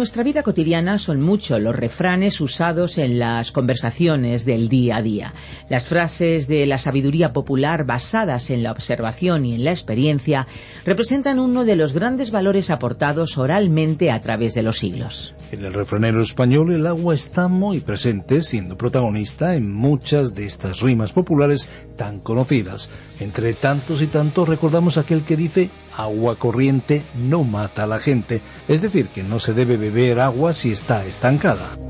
Nuestra 0.00 0.22
vida 0.22 0.42
cotidiana 0.42 0.96
son 0.96 1.20
muchos 1.20 1.60
los 1.60 1.76
refranes 1.76 2.40
usados 2.40 2.96
en 2.96 3.18
las 3.18 3.52
conversaciones 3.52 4.46
del 4.46 4.70
día 4.70 4.96
a 4.96 5.02
día. 5.02 5.34
Las 5.68 5.84
frases 5.84 6.48
de 6.48 6.64
la 6.64 6.78
sabiduría 6.78 7.34
popular 7.34 7.84
basadas 7.84 8.48
en 8.48 8.62
la 8.62 8.72
observación 8.72 9.44
y 9.44 9.56
en 9.56 9.64
la 9.64 9.72
experiencia 9.72 10.46
representan 10.86 11.38
uno 11.38 11.66
de 11.66 11.76
los 11.76 11.92
grandes 11.92 12.30
valores 12.30 12.70
aportados 12.70 13.36
oralmente 13.36 14.10
a 14.10 14.22
través 14.22 14.54
de 14.54 14.62
los 14.62 14.78
siglos. 14.78 15.34
En 15.52 15.64
el 15.64 15.72
refranero 15.72 16.22
español 16.22 16.72
el 16.72 16.86
agua 16.86 17.12
está 17.12 17.48
muy 17.48 17.80
presente, 17.80 18.40
siendo 18.40 18.78
protagonista 18.78 19.56
en 19.56 19.72
muchas 19.72 20.34
de 20.34 20.44
estas 20.44 20.80
rimas 20.80 21.12
populares 21.12 21.68
tan 21.96 22.20
conocidas. 22.20 22.88
Entre 23.18 23.54
tantos 23.54 24.00
y 24.00 24.06
tantos 24.06 24.48
recordamos 24.48 24.96
aquel 24.96 25.24
que 25.24 25.36
dice 25.36 25.70
agua 25.96 26.36
corriente 26.36 27.02
no 27.16 27.42
mata 27.42 27.82
a 27.82 27.88
la 27.88 27.98
gente, 27.98 28.40
es 28.68 28.80
decir, 28.80 29.08
que 29.08 29.24
no 29.24 29.40
se 29.40 29.52
debe 29.52 29.76
beber 29.76 30.20
agua 30.20 30.52
si 30.52 30.70
está 30.70 31.04
estancada. 31.04 31.89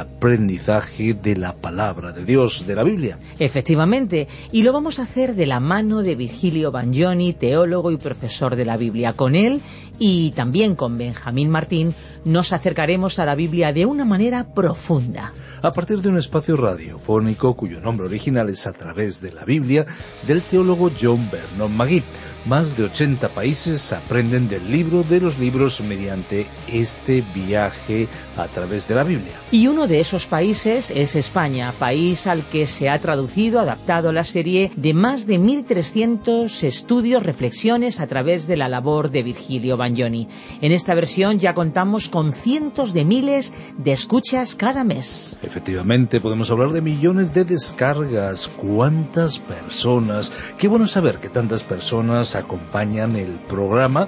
aprendizaje 0.01 1.13
de 1.13 1.35
la 1.35 1.53
palabra 1.53 2.11
de 2.11 2.25
Dios, 2.25 2.67
de 2.67 2.75
la 2.75 2.83
Biblia. 2.83 3.17
Efectivamente, 3.39 4.27
y 4.51 4.63
lo 4.63 4.73
vamos 4.73 4.99
a 4.99 5.03
hacer 5.03 5.35
de 5.35 5.45
la 5.45 5.59
mano 5.59 6.01
de 6.01 6.15
Virgilio 6.15 6.71
Bagnoni, 6.71 7.33
teólogo 7.33 7.91
y 7.91 7.97
profesor 7.97 8.55
de 8.55 8.65
la 8.65 8.77
Biblia. 8.77 9.13
Con 9.13 9.35
él 9.35 9.61
y 9.99 10.31
también 10.31 10.75
con 10.75 10.97
Benjamín 10.97 11.49
Martín 11.49 11.95
nos 12.25 12.53
acercaremos 12.53 13.19
a 13.19 13.25
la 13.25 13.35
Biblia 13.35 13.71
de 13.71 13.85
una 13.85 14.05
manera 14.05 14.53
profunda. 14.53 15.33
A 15.61 15.71
partir 15.71 16.01
de 16.01 16.09
un 16.09 16.17
espacio 16.17 16.57
radiofónico 16.57 17.55
cuyo 17.55 17.79
nombre 17.79 18.07
original 18.07 18.49
es 18.49 18.65
A 18.67 18.73
través 18.73 19.21
de 19.21 19.31
la 19.31 19.45
Biblia, 19.45 19.85
del 20.27 20.41
teólogo 20.41 20.91
John 20.99 21.29
Vernon 21.31 21.75
Magui 21.75 22.03
más 22.45 22.75
de 22.75 22.85
80 22.85 23.29
países 23.29 23.93
aprenden 23.93 24.49
del 24.49 24.71
libro 24.71 25.03
de 25.03 25.21
los 25.21 25.37
libros 25.37 25.79
mediante 25.81 26.47
este 26.67 27.23
viaje 27.35 28.07
a 28.37 28.47
través 28.47 28.87
de 28.87 28.95
la 28.95 29.03
Biblia. 29.03 29.33
Y 29.51 29.67
uno 29.67 29.87
de 29.87 29.99
esos 29.99 30.27
países 30.27 30.91
es 30.91 31.15
España, 31.15 31.73
país 31.77 32.27
al 32.27 32.43
que 32.43 32.67
se 32.67 32.89
ha 32.89 32.99
traducido, 32.99 33.59
adaptado 33.59 34.11
la 34.11 34.23
serie 34.23 34.71
de 34.75 34.93
más 34.93 35.27
de 35.27 35.39
1.300 35.39 36.63
estudios, 36.63 37.23
reflexiones 37.23 37.99
a 37.99 38.07
través 38.07 38.47
de 38.47 38.57
la 38.57 38.69
labor 38.69 39.11
de 39.11 39.23
Virgilio 39.23 39.77
Bagnoni. 39.77 40.27
En 40.61 40.71
esta 40.71 40.93
versión 40.93 41.39
ya 41.39 41.53
contamos 41.53 42.09
con 42.09 42.33
cientos 42.33 42.93
de 42.93 43.05
miles 43.05 43.53
de 43.77 43.91
escuchas 43.91 44.55
cada 44.55 44.83
mes. 44.83 45.37
Efectivamente, 45.41 46.21
podemos 46.21 46.51
hablar 46.51 46.71
de 46.71 46.81
millones 46.81 47.33
de 47.33 47.43
descargas. 47.43 48.47
¿Cuántas 48.47 49.39
personas? 49.39 50.31
Qué 50.57 50.67
bueno 50.67 50.87
saber 50.87 51.17
que 51.17 51.29
tantas 51.29 51.63
personas 51.63 52.35
acompañan 52.35 53.15
el 53.15 53.39
programa. 53.47 54.07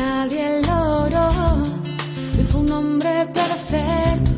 nadie 0.00 0.46
logró. 0.72 1.28
Él 2.38 2.46
fue 2.50 2.60
un 2.60 2.70
hombre 2.72 3.14
perfecto 3.40 4.32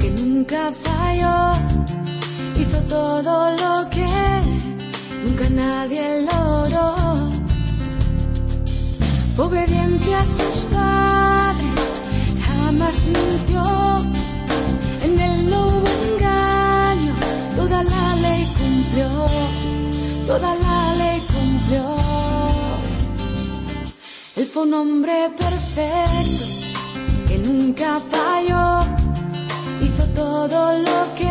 que 0.00 0.08
nunca 0.20 0.60
falló. 0.84 1.38
Hizo 2.60 2.78
todo 2.96 3.34
lo 3.62 3.74
que 3.94 4.10
nunca 5.24 5.46
nadie 5.48 6.06
logró. 6.30 6.88
Obediente 9.46 10.14
a 10.14 10.24
sus 10.24 10.58
padres, 10.74 11.84
jamás 12.46 12.96
mintió. 13.14 13.64
En 15.04 15.12
él 15.28 15.50
no 15.50 15.58
hubo 15.68 15.90
engaño, 16.06 17.12
toda 17.54 17.78
la 17.82 18.04
ley 18.24 18.42
cumplió, 18.58 19.08
toda 20.26 20.50
la 20.64 20.78
ley 21.00 21.18
cumplió. 21.34 21.95
Fue 24.56 24.64
un 24.64 24.72
hombre 24.72 25.30
perfecto 25.36 26.44
que 27.28 27.36
nunca 27.36 28.00
falló. 28.00 28.86
Hizo 29.82 30.06
todo 30.14 30.78
lo 30.78 31.14
que 31.14 31.30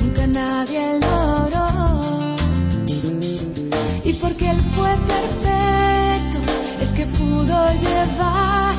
nunca 0.00 0.26
nadie 0.26 0.98
logró. 0.98 1.66
Y 4.02 4.14
porque 4.14 4.48
él 4.48 4.60
fue 4.74 4.88
perfecto, 5.14 6.38
es 6.80 6.94
que 6.94 7.04
pudo 7.04 7.70
llevar 7.84 8.72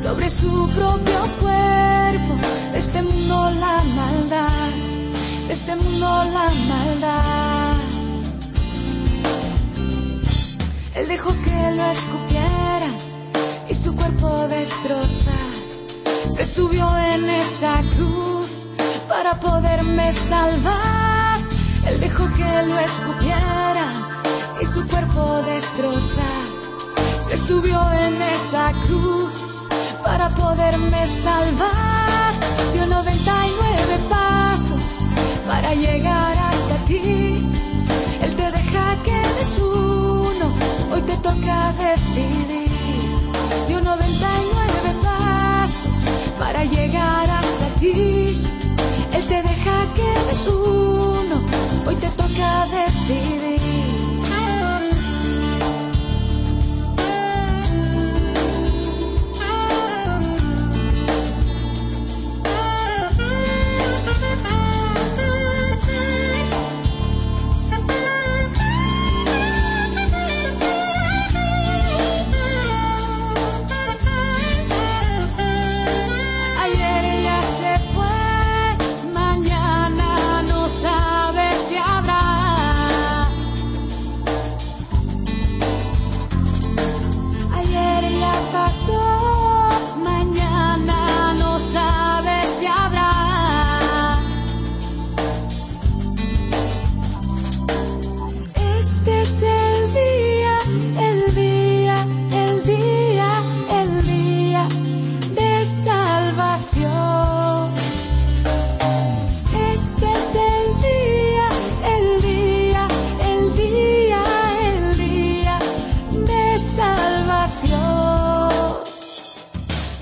sobre 0.00 0.28
su 0.28 0.68
propio 0.70 1.20
cuerpo 1.40 2.34
este 2.74 3.00
mundo 3.00 3.52
la 3.60 3.80
maldad, 3.94 4.70
este 5.48 5.76
mundo 5.76 6.24
la 6.24 6.50
maldad. 6.68 7.50
Él 10.96 11.06
dejó 11.08 11.30
que 11.42 11.70
lo 11.76 11.84
escupiera 11.84 12.39
salvar. 20.30 21.40
Él 21.86 22.00
dejó 22.00 22.24
que 22.34 22.62
lo 22.68 22.78
escupiera 22.78 23.86
y 24.60 24.66
su 24.66 24.86
cuerpo 24.88 25.42
destrozar. 25.42 26.44
Se 27.20 27.36
subió 27.38 27.80
en 28.06 28.22
esa 28.22 28.72
cruz 28.86 29.34
para 30.04 30.28
poderme 30.30 31.06
salvar. 31.06 32.32
dio 32.72 32.86
99 32.86 33.98
pasos 34.08 35.04
para 35.46 35.74
llegar 35.74 36.36
hasta 36.48 36.76
ti. 36.86 37.46
Él 38.22 38.36
te 38.36 38.50
deja 38.58 38.84
que 39.04 39.18
des 39.36 39.58
uno, 39.58 40.46
hoy 40.92 41.02
te 41.02 41.16
toca 41.16 41.72
decidir. 41.78 42.70
Dio 43.68 43.80
99 43.80 44.59
para 46.38 46.64
llegar 46.64 47.30
hasta 47.30 47.66
ti. 47.78 48.42
Él 49.12 49.24
te 49.28 49.42
deja 49.42 49.94
que 49.94 50.26
des 50.28 50.46
uno, 50.46 51.36
hoy 51.86 51.94
te 51.96 52.08
toca 52.10 52.66
decidir. 52.66 53.59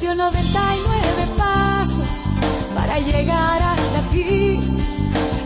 Dio 0.01 0.15
99 0.15 1.27
pasos 1.37 2.33
para 2.75 3.01
llegar 3.01 3.61
hasta 3.61 4.01
ti. 4.11 4.61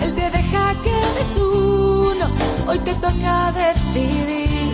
Él 0.03 0.15
te 0.15 0.31
deja 0.31 0.75
que 0.85 0.95
des 1.17 1.39
uno, 1.39 2.27
hoy 2.67 2.79
te 2.81 2.95
toca 2.95 3.53
decidir. 3.53 4.73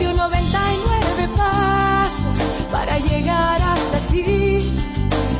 Dio 0.00 0.12
99 0.12 1.28
pasos 1.36 2.38
para 2.72 2.98
llegar 2.98 3.62
hasta 3.62 3.98
ti. 4.10 4.68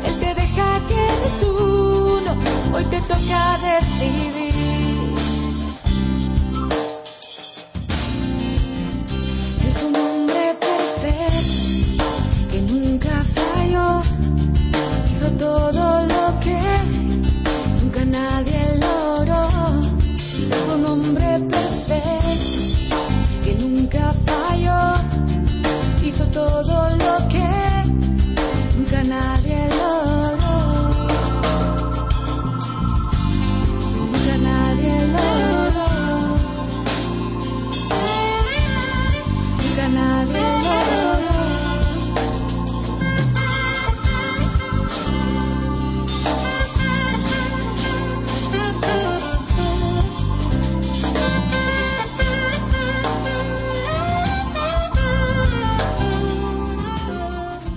Él 0.06 0.14
te 0.20 0.34
deja 0.34 0.80
que 0.88 1.02
des 1.22 1.42
uno, 1.42 2.32
hoy 2.72 2.84
te 2.84 3.00
toca 3.00 3.58
decidir. 3.62 4.55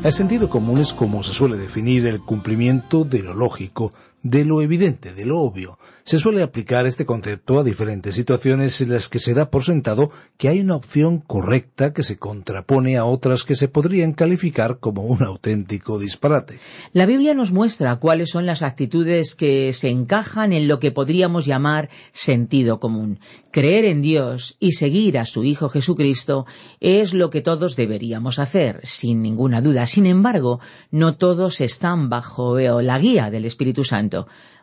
El 0.09 0.13
sentido 0.13 0.50
común 0.50 0.79
es 0.79 0.91
como 0.91 1.21
se 1.21 1.35
suele 1.35 1.56
definir 1.56 2.07
el 2.07 2.19
cumplimiento 2.19 3.03
de 3.03 3.19
lo 3.19 3.35
lógico, 3.35 3.91
de 4.24 4.45
lo 4.45 4.62
evidente, 4.62 5.13
de 5.13 5.25
lo 5.25 5.39
obvio. 5.39 5.77
Se 6.04 6.18
suele 6.18 6.42
aplicar 6.42 6.88
este 6.88 7.06
concepto 7.06 7.60
a 7.60 7.63
diferentes 7.63 8.16
situaciones 8.16 8.81
en 8.81 8.89
las 8.89 9.10
que 9.10 9.19
se 9.19 9.36
da 9.36 9.51
por 9.51 9.63
sentado 9.63 10.12
que 10.38 10.50
hay 10.50 10.60
una 10.60 10.75
opción 10.75 11.19
correcta 11.19 11.94
que 11.94 12.01
se 12.01 12.18
contrapone 12.18 12.98
a 12.98 13.06
otras 13.06 13.44
que 13.44 13.56
se 13.56 13.68
podrían 13.68 14.13
calificar 14.13 14.80
como 14.80 15.04
un 15.04 15.21
auténtico 15.24 16.00
disparate. 16.00 16.60
La 16.94 17.06
Biblia 17.06 17.36
nos 17.36 17.51
muestra 17.51 17.98
cuáles 17.98 18.31
son 18.31 18.48
las 18.48 18.63
actitudes 18.63 19.36
que 19.36 19.71
se 19.74 19.89
encajan 19.89 20.51
en 20.51 20.68
lo 20.68 20.80
que 20.80 20.92
podríamos 20.92 21.45
llamar 21.45 21.89
sentido 22.12 22.80
común. 22.80 23.19
Creer 23.51 23.86
en 23.86 24.01
Dios 24.01 24.57
y 24.60 24.74
seguir 24.74 25.18
a 25.19 25.25
su 25.25 25.44
Hijo 25.44 25.69
Jesucristo 25.69 26.45
es 26.80 27.13
lo 27.13 27.30
que 27.30 27.42
todos 27.42 27.75
deberíamos 27.75 28.39
hacer, 28.39 28.81
sin 28.83 29.21
ninguna 29.21 29.62
duda. 29.62 29.86
Sin 29.86 30.06
embargo, 30.06 30.60
no 30.92 31.16
todos 31.16 31.62
están 31.62 32.10
bajo 32.10 32.60
la 32.60 32.98
guía 32.98 33.30
del 33.30 33.45
Espíritu 33.45 33.83
Santo. 33.83 34.08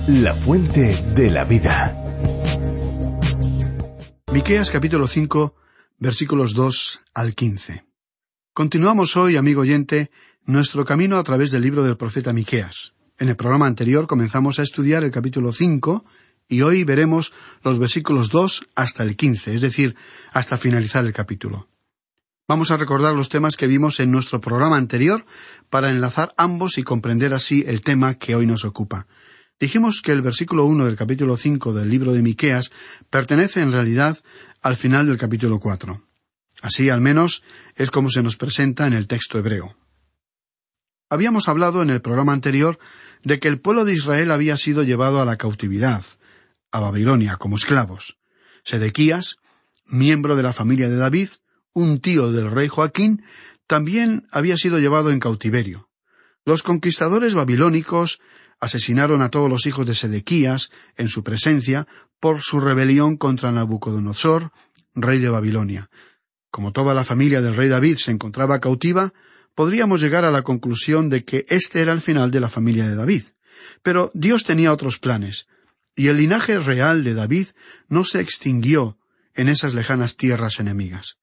La 0.08 0.34
fuente 0.34 1.02
de 1.14 1.30
la 1.30 1.46
vida. 1.46 2.04
Miqueas 4.30 4.70
capítulo 4.70 5.06
5, 5.06 5.54
versículos 5.96 6.52
2 6.52 7.00
al 7.14 7.34
15. 7.34 7.86
Continuamos 8.52 9.16
hoy, 9.16 9.36
amigo 9.36 9.62
oyente, 9.62 10.10
nuestro 10.44 10.84
camino 10.84 11.16
a 11.16 11.24
través 11.24 11.50
del 11.50 11.62
libro 11.62 11.82
del 11.82 11.96
profeta 11.96 12.34
Miqueas. 12.34 12.94
En 13.18 13.30
el 13.30 13.36
programa 13.36 13.66
anterior 13.66 14.06
comenzamos 14.06 14.58
a 14.58 14.64
estudiar 14.64 15.04
el 15.04 15.10
capítulo 15.10 15.50
5 15.50 16.04
y 16.46 16.60
hoy 16.60 16.84
veremos 16.84 17.32
los 17.64 17.78
versículos 17.78 18.28
2 18.28 18.66
hasta 18.74 19.02
el 19.02 19.16
15, 19.16 19.54
es 19.54 19.62
decir, 19.62 19.96
hasta 20.34 20.58
finalizar 20.58 21.06
el 21.06 21.14
capítulo. 21.14 21.68
Vamos 22.48 22.70
a 22.70 22.78
recordar 22.78 23.14
los 23.14 23.28
temas 23.28 23.58
que 23.58 23.66
vimos 23.66 24.00
en 24.00 24.10
nuestro 24.10 24.40
programa 24.40 24.78
anterior 24.78 25.22
para 25.68 25.90
enlazar 25.90 26.32
ambos 26.38 26.78
y 26.78 26.82
comprender 26.82 27.34
así 27.34 27.62
el 27.66 27.82
tema 27.82 28.14
que 28.14 28.34
hoy 28.34 28.46
nos 28.46 28.64
ocupa. 28.64 29.06
Dijimos 29.60 30.00
que 30.00 30.12
el 30.12 30.22
versículo 30.22 30.64
1 30.64 30.86
del 30.86 30.96
capítulo 30.96 31.36
5 31.36 31.74
del 31.74 31.90
libro 31.90 32.14
de 32.14 32.22
Miqueas 32.22 32.72
pertenece 33.10 33.60
en 33.60 33.70
realidad 33.70 34.16
al 34.62 34.76
final 34.76 35.06
del 35.06 35.18
capítulo 35.18 35.60
4. 35.60 36.02
Así 36.62 36.88
al 36.88 37.02
menos 37.02 37.42
es 37.76 37.90
como 37.90 38.08
se 38.08 38.22
nos 38.22 38.38
presenta 38.38 38.86
en 38.86 38.94
el 38.94 39.08
texto 39.08 39.38
hebreo. 39.38 39.76
Habíamos 41.10 41.50
hablado 41.50 41.82
en 41.82 41.90
el 41.90 42.00
programa 42.00 42.32
anterior 42.32 42.78
de 43.24 43.40
que 43.40 43.48
el 43.48 43.60
pueblo 43.60 43.84
de 43.84 43.92
Israel 43.92 44.30
había 44.30 44.56
sido 44.56 44.84
llevado 44.84 45.20
a 45.20 45.26
la 45.26 45.36
cautividad, 45.36 46.02
a 46.72 46.80
Babilonia, 46.80 47.36
como 47.36 47.56
esclavos. 47.56 48.16
Sedequías, 48.64 49.36
miembro 49.84 50.34
de 50.34 50.44
la 50.44 50.54
familia 50.54 50.88
de 50.88 50.96
David, 50.96 51.28
un 51.72 52.00
tío 52.00 52.32
del 52.32 52.50
rey 52.50 52.68
Joaquín, 52.68 53.22
también 53.66 54.26
había 54.30 54.56
sido 54.56 54.78
llevado 54.78 55.10
en 55.10 55.20
cautiverio. 55.20 55.88
Los 56.44 56.62
conquistadores 56.62 57.34
babilónicos 57.34 58.20
asesinaron 58.60 59.22
a 59.22 59.28
todos 59.28 59.50
los 59.50 59.66
hijos 59.66 59.86
de 59.86 59.94
Sedequías 59.94 60.70
en 60.96 61.08
su 61.08 61.22
presencia 61.22 61.86
por 62.20 62.40
su 62.40 62.60
rebelión 62.60 63.16
contra 63.16 63.52
Nabucodonosor, 63.52 64.50
rey 64.94 65.20
de 65.20 65.28
Babilonia. 65.28 65.90
Como 66.50 66.72
toda 66.72 66.94
la 66.94 67.04
familia 67.04 67.40
del 67.40 67.56
rey 67.56 67.68
David 67.68 67.96
se 67.96 68.10
encontraba 68.10 68.60
cautiva, 68.60 69.12
podríamos 69.54 70.00
llegar 70.00 70.24
a 70.24 70.30
la 70.30 70.42
conclusión 70.42 71.10
de 71.10 71.24
que 71.24 71.44
este 71.48 71.82
era 71.82 71.92
el 71.92 72.00
final 72.00 72.30
de 72.30 72.40
la 72.40 72.48
familia 72.48 72.88
de 72.88 72.94
David. 72.94 73.24
Pero 73.82 74.10
Dios 74.14 74.44
tenía 74.44 74.72
otros 74.72 74.98
planes, 74.98 75.46
y 75.94 76.08
el 76.08 76.16
linaje 76.16 76.58
real 76.58 77.04
de 77.04 77.14
David 77.14 77.48
no 77.88 78.04
se 78.04 78.20
extinguió 78.20 78.98
en 79.34 79.48
esas 79.48 79.74
lejanas 79.74 80.16
tierras 80.16 80.60
enemigas. 80.60 81.18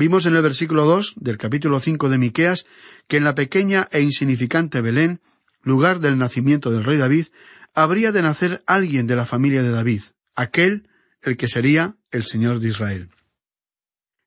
Vimos 0.00 0.24
en 0.24 0.34
el 0.34 0.40
versículo 0.40 0.86
dos 0.86 1.12
del 1.16 1.36
capítulo 1.36 1.78
cinco 1.78 2.08
de 2.08 2.16
Miqueas 2.16 2.64
que 3.06 3.18
en 3.18 3.24
la 3.24 3.34
pequeña 3.34 3.86
e 3.92 4.00
insignificante 4.00 4.80
Belén, 4.80 5.20
lugar 5.62 6.00
del 6.00 6.16
nacimiento 6.16 6.70
del 6.70 6.84
rey 6.84 6.96
David, 6.96 7.26
habría 7.74 8.10
de 8.10 8.22
nacer 8.22 8.62
alguien 8.64 9.06
de 9.06 9.14
la 9.14 9.26
familia 9.26 9.62
de 9.62 9.68
David, 9.68 10.00
aquel 10.34 10.88
el 11.20 11.36
que 11.36 11.48
sería 11.48 11.96
el 12.10 12.24
Señor 12.24 12.60
de 12.60 12.68
Israel. 12.68 13.10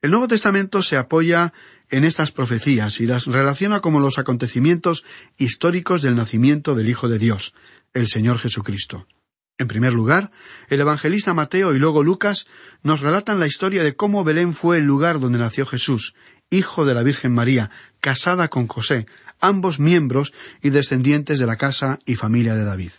El 0.04 0.12
Nuevo 0.12 0.28
Testamento 0.28 0.84
se 0.84 0.96
apoya 0.96 1.54
en 1.90 2.04
estas 2.04 2.32
profecías 2.32 3.02
y 3.02 3.08
las 3.08 3.26
relaciona 3.26 3.80
como 3.80 4.00
los 4.00 4.20
acontecimientos 4.20 5.04
históricos 5.38 6.04
del 6.04 6.16
nacimiento 6.16 6.76
del 6.76 6.88
Hijo 6.88 7.08
de 7.08 7.18
Dios, 7.18 7.56
el 7.96 8.08
Señor 8.10 8.38
Jesucristo. 8.38 9.08
En 9.58 9.68
primer 9.68 9.94
lugar, 9.94 10.32
el 10.70 10.80
evangelista 10.80 11.34
Mateo 11.34 11.76
y 11.76 11.80
luego 11.80 12.04
Lucas 12.04 12.48
nos 12.82 13.02
relatan 13.02 13.40
la 13.40 13.48
historia 13.48 13.84
de 13.84 13.96
cómo 13.96 14.24
Belén 14.24 14.54
fue 14.54 14.78
el 14.78 14.86
lugar 14.86 15.20
donde 15.20 15.38
nació 15.38 15.66
Jesús, 15.66 16.16
hijo 16.50 16.86
de 16.86 16.94
la 16.94 17.04
Virgen 17.04 17.34
María, 17.34 17.70
casada 18.00 18.48
con 18.48 18.68
José, 18.68 19.06
ambos 19.40 19.80
miembros 19.80 20.34
y 20.62 20.72
descendientes 20.72 21.38
de 21.38 21.46
la 21.46 21.58
casa 21.58 22.00
y 22.06 22.16
familia 22.16 22.56
de 22.56 22.66
David. 22.66 22.92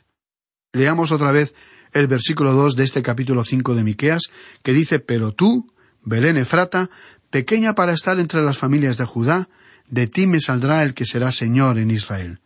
Leamos 0.72 1.10
otra 1.10 1.32
vez 1.32 1.54
el 1.92 2.06
versículo 2.06 2.52
dos 2.52 2.76
de 2.76 2.84
este 2.84 3.02
capítulo 3.02 3.44
cinco 3.44 3.74
de 3.74 3.84
Miqueas, 3.84 4.24
que 4.62 4.72
dice 4.72 4.98
Pero 4.98 5.32
tú, 5.32 5.72
Belén 6.02 6.36
Efrata, 6.36 6.90
pequeña 7.30 7.74
para 7.74 7.92
estar 7.92 8.20
entre 8.20 8.42
las 8.42 8.58
familias 8.58 8.96
de 8.96 9.04
Judá, 9.04 9.48
de 9.88 10.06
ti 10.06 10.26
me 10.26 10.40
saldrá 10.40 10.82
el 10.82 10.94
que 10.94 11.04
será 11.04 11.30
Señor 11.30 11.78
en 11.78 11.90
Israel. 11.90 12.40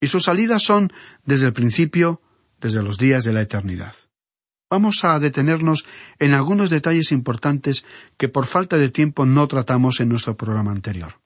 Y 0.00 0.06
sus 0.06 0.24
salidas 0.24 0.62
son, 0.62 0.92
desde 1.24 1.46
el 1.46 1.52
principio, 1.52 2.20
desde 2.60 2.82
los 2.82 2.98
días 2.98 3.24
de 3.24 3.32
la 3.32 3.42
eternidad. 3.42 3.94
Vamos 4.70 5.02
a 5.02 5.18
detenernos 5.18 5.84
en 6.20 6.32
algunos 6.32 6.70
detalles 6.70 7.10
importantes 7.10 7.84
que 8.16 8.28
por 8.28 8.46
falta 8.46 8.76
de 8.76 8.88
tiempo 8.88 9.26
no 9.26 9.48
tratamos 9.48 10.00
en 10.00 10.08
nuestro 10.08 10.36
programa 10.36 10.70
anterior. 10.70 11.20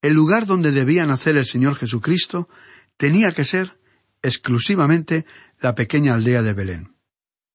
El 0.00 0.14
lugar 0.14 0.46
donde 0.46 0.72
debía 0.72 1.04
nacer 1.04 1.36
el 1.36 1.44
Señor 1.44 1.74
Jesucristo 1.74 2.48
tenía 2.96 3.32
que 3.32 3.44
ser 3.44 3.78
exclusivamente 4.22 5.26
la 5.60 5.74
pequeña 5.74 6.14
aldea 6.14 6.42
de 6.42 6.54
Belén. 6.54 6.94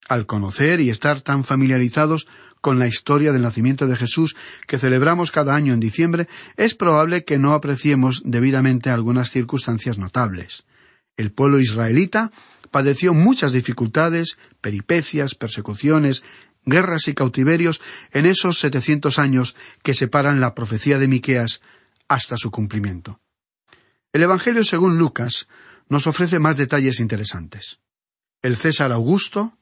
Al 0.08 0.28
conocer 0.28 0.80
y 0.82 0.92
estar 0.92 1.22
tan 1.22 1.44
familiarizados 1.44 2.28
con 2.62 2.78
la 2.78 2.88
historia 2.88 3.32
del 3.32 3.42
nacimiento 3.42 3.88
de 3.88 3.96
Jesús 3.96 4.36
que 4.68 4.78
celebramos 4.78 5.32
cada 5.32 5.56
año 5.56 5.74
en 5.74 5.80
diciembre, 5.80 6.28
es 6.58 6.76
probable 6.76 7.24
que 7.24 7.40
no 7.40 7.54
apreciemos 7.54 8.22
debidamente 8.24 8.92
algunas 8.92 9.32
circunstancias 9.32 9.98
notables. 9.98 10.66
El 11.18 11.32
pueblo 11.32 11.60
israelita 11.60 12.32
padeció 12.76 13.14
muchas 13.14 13.54
dificultades, 13.54 14.38
peripecias, 14.60 15.34
persecuciones, 15.34 16.26
guerras 16.66 17.08
y 17.08 17.14
cautiverios 17.14 17.80
en 18.12 18.26
esos 18.26 18.60
setecientos 18.60 19.18
años 19.18 19.56
que 19.82 19.94
separan 19.94 20.42
la 20.42 20.54
profecía 20.54 21.00
de 21.00 21.08
Miqueas 21.08 21.62
hasta 22.10 22.36
su 22.36 22.52
cumplimiento. 22.52 23.22
El 24.12 24.24
Evangelio 24.24 24.66
según 24.66 24.98
Lucas 24.98 25.48
nos 25.88 26.06
ofrece 26.06 26.38
más 26.38 26.58
detalles 26.58 27.00
interesantes. 27.00 27.80
El 28.42 28.58
César 28.58 28.92
Augusto, 28.92 29.58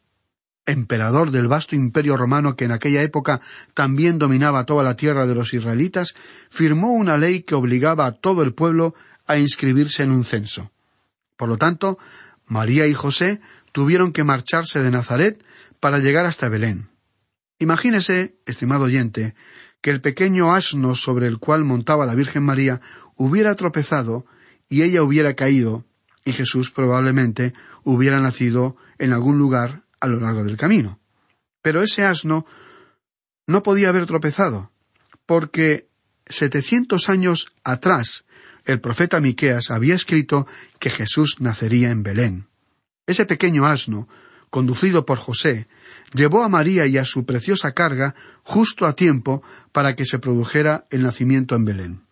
emperador 0.65 1.29
del 1.29 1.48
vasto 1.48 1.75
imperio 1.75 2.17
romano 2.17 2.55
que 2.55 2.65
en 2.65 2.72
aquella 2.72 3.03
época 3.03 3.41
también 3.75 4.17
dominaba 4.17 4.65
toda 4.65 4.84
la 4.84 4.96
tierra 4.96 5.27
de 5.27 5.36
los 5.36 5.53
israelitas, 5.53 6.15
firmó 6.50 6.93
una 6.93 7.20
ley 7.20 7.43
que 7.43 7.53
obligaba 7.53 8.08
a 8.08 8.13
todo 8.13 8.41
el 8.41 8.55
pueblo 8.55 8.96
a 9.27 9.38
inscribirse 9.38 10.01
en 10.01 10.10
un 10.10 10.24
censo. 10.24 10.72
Por 11.38 11.48
lo 11.50 11.58
tanto, 11.58 12.00
María 12.45 12.88
y 12.88 12.93
José 12.93 13.41
tuvieron 13.71 14.12
que 14.13 14.23
marcharse 14.23 14.79
de 14.79 14.91
Nazaret 14.91 15.43
para 15.79 16.00
llegar 16.00 16.25
hasta 16.25 16.50
Belén. 16.50 16.89
Imagínese, 17.59 18.35
estimado 18.45 18.85
oyente, 18.85 19.35
que 19.81 19.89
el 19.89 20.01
pequeño 20.01 20.53
asno 20.53 20.95
sobre 20.95 21.27
el 21.27 21.39
cual 21.39 21.65
montaba 21.65 22.05
la 22.05 22.15
Virgen 22.15 22.43
María 22.43 22.81
hubiera 23.15 23.55
tropezado 23.55 24.25
y 24.69 24.81
ella 24.81 25.03
hubiera 25.03 25.33
caído, 25.33 25.85
y 26.25 26.31
Jesús 26.31 26.71
probablemente 26.71 27.53
hubiera 27.83 28.19
nacido 28.21 28.77
en 28.97 29.12
algún 29.12 29.38
lugar 29.38 29.83
a 30.00 30.07
lo 30.07 30.19
largo 30.19 30.43
del 30.43 30.57
camino. 30.57 31.00
Pero 31.62 31.81
ese 31.81 32.05
asno 32.05 32.45
no 33.45 33.63
podía 33.63 33.89
haber 33.89 34.05
tropezado, 34.05 34.71
porque 35.25 35.89
setecientos 36.25 37.09
años 37.09 37.47
atrás 37.63 38.23
el 38.65 38.79
profeta 38.79 39.20
Miqueas 39.20 39.72
había 39.72 39.96
escrito 39.96 40.48
que 40.79 40.89
Jesús 40.89 41.38
nacería 41.39 41.91
en 41.91 42.03
Belén. 42.03 42.48
Ese 43.05 43.25
pequeño 43.25 43.65
asno, 43.65 44.08
conducido 44.50 45.05
por 45.05 45.17
José, 45.17 45.67
llevó 46.13 46.43
a 46.43 46.50
María 46.50 46.86
y 46.86 46.98
a 46.98 47.05
su 47.05 47.25
preciosa 47.25 47.74
carga 47.74 48.15
justo 48.43 48.86
a 48.86 48.93
tiempo 48.93 49.43
para 49.72 49.96
que 49.96 50.05
se 50.05 50.20
produjera 50.20 50.88
el 50.89 51.03
nacimiento 51.03 51.55
en 51.55 51.65
Belén. 51.65 52.03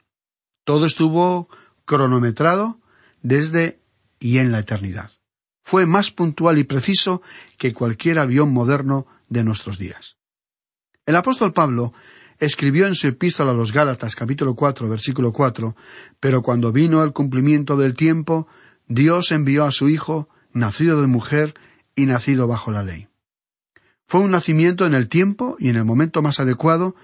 Todo 0.66 0.86
estuvo 0.86 1.50
cronometrado 1.86 2.80
desde 3.22 3.80
y 4.20 4.40
en 4.40 4.52
la 4.52 4.60
eternidad. 4.60 5.12
Fue 5.64 5.86
más 5.86 6.12
puntual 6.12 6.58
y 6.58 6.64
preciso 6.64 7.22
que 7.58 7.74
cualquier 7.74 8.20
avión 8.20 8.52
moderno 8.52 9.08
de 9.30 9.44
nuestros 9.44 9.78
días. 9.78 10.18
El 11.06 11.16
apóstol 11.16 11.54
Pablo 11.54 11.94
escribió 12.42 12.88
en 12.88 12.96
su 12.96 13.08
epístola 13.08 13.52
a 13.52 13.54
los 13.54 13.72
Gálatas 13.72 14.16
capítulo 14.16 14.56
cuatro 14.56 14.90
versículo 14.90 15.32
cuatro 15.32 15.76
Pero 16.20 16.42
cuando 16.42 16.72
vino 16.74 17.04
el 17.04 17.14
cumplimiento 17.14 17.78
del 17.78 17.94
tiempo, 17.94 18.48
Dios 18.88 19.32
envió 19.32 19.64
a 19.64 19.72
su 19.72 19.88
Hijo, 19.88 20.28
nacido 20.52 21.00
de 21.00 21.08
mujer 21.08 21.54
y 21.96 22.08
nacido 22.08 22.48
bajo 22.48 22.72
la 22.72 22.84
ley. 22.84 23.08
Fue 24.08 24.22
un 24.22 24.32
nacimiento 24.32 24.86
en 24.88 24.96
el 24.96 25.08
tiempo 25.08 25.56
y 25.60 25.70
en 25.70 25.76
el 25.76 25.86
momento 25.86 26.22
más 26.24 26.40
adecuado, 26.40 26.96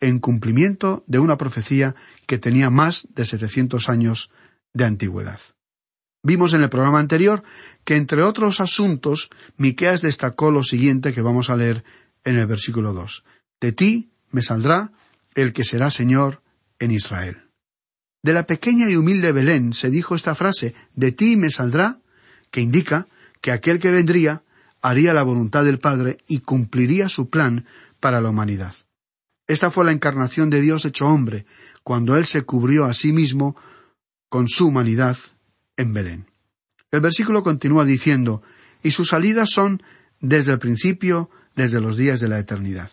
en 0.00 0.20
cumplimiento 0.20 1.02
de 1.08 1.18
una 1.18 1.36
profecía 1.36 1.96
que 2.26 2.38
tenía 2.38 2.70
más 2.70 3.08
de 3.14 3.24
setecientos 3.24 3.88
años 3.88 4.30
de 4.72 4.84
antigüedad. 4.84 5.40
Vimos 6.22 6.54
en 6.54 6.62
el 6.62 6.70
programa 6.70 7.00
anterior 7.00 7.42
que, 7.84 7.96
entre 7.96 8.22
otros 8.22 8.60
asuntos, 8.60 9.28
Miqueas 9.56 10.02
destacó 10.02 10.50
lo 10.50 10.62
siguiente 10.62 11.12
que 11.12 11.20
vamos 11.20 11.50
a 11.50 11.56
leer 11.56 11.84
en 12.24 12.38
el 12.38 12.46
versículo 12.46 12.92
dos. 12.92 13.24
De 13.60 13.72
ti, 13.72 14.13
me 14.34 14.42
saldrá 14.42 14.92
el 15.34 15.52
que 15.52 15.64
será 15.64 15.90
Señor 15.90 16.42
en 16.80 16.90
Israel. 16.90 17.44
De 18.22 18.32
la 18.32 18.46
pequeña 18.46 18.90
y 18.90 18.96
humilde 18.96 19.32
Belén 19.32 19.72
se 19.72 19.90
dijo 19.90 20.14
esta 20.14 20.34
frase, 20.34 20.74
de 20.94 21.12
ti 21.12 21.36
me 21.36 21.50
saldrá, 21.50 22.00
que 22.50 22.60
indica 22.60 23.06
que 23.40 23.52
aquel 23.52 23.78
que 23.78 23.90
vendría 23.90 24.42
haría 24.82 25.14
la 25.14 25.22
voluntad 25.22 25.64
del 25.64 25.78
Padre 25.78 26.18
y 26.26 26.40
cumpliría 26.40 27.08
su 27.08 27.30
plan 27.30 27.64
para 28.00 28.20
la 28.20 28.30
humanidad. 28.30 28.74
Esta 29.46 29.70
fue 29.70 29.84
la 29.84 29.92
encarnación 29.92 30.50
de 30.50 30.60
Dios 30.60 30.84
hecho 30.84 31.06
hombre, 31.06 31.46
cuando 31.82 32.16
Él 32.16 32.26
se 32.26 32.42
cubrió 32.42 32.86
a 32.86 32.94
sí 32.94 33.12
mismo 33.12 33.56
con 34.28 34.48
su 34.48 34.66
humanidad 34.66 35.16
en 35.76 35.92
Belén. 35.92 36.26
El 36.90 37.00
versículo 37.00 37.42
continúa 37.42 37.84
diciendo, 37.84 38.42
y 38.82 38.90
sus 38.90 39.08
salidas 39.08 39.50
son 39.50 39.82
desde 40.20 40.52
el 40.52 40.58
principio, 40.58 41.30
desde 41.54 41.80
los 41.80 41.96
días 41.96 42.20
de 42.20 42.28
la 42.28 42.38
eternidad. 42.38 42.90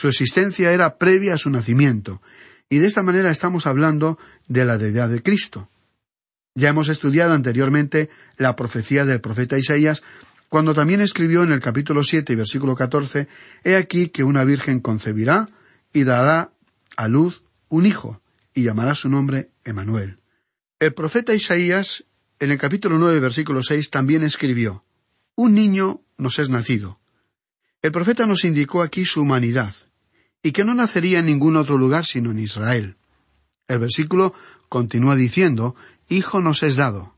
Su 0.00 0.08
existencia 0.08 0.72
era 0.72 0.96
previa 0.96 1.34
a 1.34 1.36
su 1.36 1.50
nacimiento, 1.50 2.22
y 2.70 2.78
de 2.78 2.86
esta 2.86 3.02
manera 3.02 3.30
estamos 3.30 3.66
hablando 3.66 4.18
de 4.48 4.64
la 4.64 4.78
deidad 4.78 5.10
de 5.10 5.22
Cristo. 5.22 5.68
Ya 6.54 6.70
hemos 6.70 6.88
estudiado 6.88 7.34
anteriormente 7.34 8.08
la 8.38 8.56
profecía 8.56 9.04
del 9.04 9.20
profeta 9.20 9.58
Isaías, 9.58 10.02
cuando 10.48 10.72
también 10.72 11.02
escribió 11.02 11.42
en 11.42 11.52
el 11.52 11.60
capítulo 11.60 12.02
siete 12.02 12.32
y 12.32 12.36
versículo 12.36 12.74
catorce 12.74 13.28
He 13.62 13.76
aquí 13.76 14.08
que 14.08 14.24
una 14.24 14.42
virgen 14.44 14.80
concebirá 14.80 15.50
y 15.92 16.04
dará 16.04 16.50
a 16.96 17.06
luz 17.06 17.42
un 17.68 17.84
hijo, 17.84 18.22
y 18.54 18.62
llamará 18.62 18.94
su 18.94 19.10
nombre 19.10 19.50
Emanuel. 19.64 20.16
El 20.78 20.94
profeta 20.94 21.34
Isaías, 21.34 22.06
en 22.38 22.50
el 22.50 22.56
capítulo 22.56 22.96
nueve 22.98 23.20
versículo 23.20 23.62
seis, 23.62 23.90
también 23.90 24.22
escribió 24.22 24.82
Un 25.34 25.52
niño 25.52 26.00
nos 26.16 26.38
es 26.38 26.48
nacido. 26.48 27.00
El 27.82 27.92
profeta 27.92 28.24
nos 28.24 28.46
indicó 28.46 28.80
aquí 28.80 29.04
su 29.04 29.20
humanidad, 29.20 29.74
y 30.42 30.52
que 30.52 30.64
no 30.64 30.74
nacería 30.74 31.20
en 31.20 31.26
ningún 31.26 31.56
otro 31.56 31.76
lugar 31.76 32.04
sino 32.04 32.30
en 32.30 32.38
Israel. 32.38 32.96
El 33.68 33.78
versículo 33.78 34.34
continúa 34.68 35.16
diciendo, 35.16 35.76
Hijo 36.08 36.40
nos 36.40 36.62
es 36.62 36.76
dado. 36.76 37.14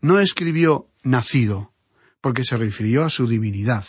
No 0.00 0.18
escribió 0.18 0.88
nacido, 1.02 1.72
porque 2.20 2.44
se 2.44 2.56
refirió 2.56 3.04
a 3.04 3.10
su 3.10 3.28
divinidad. 3.28 3.84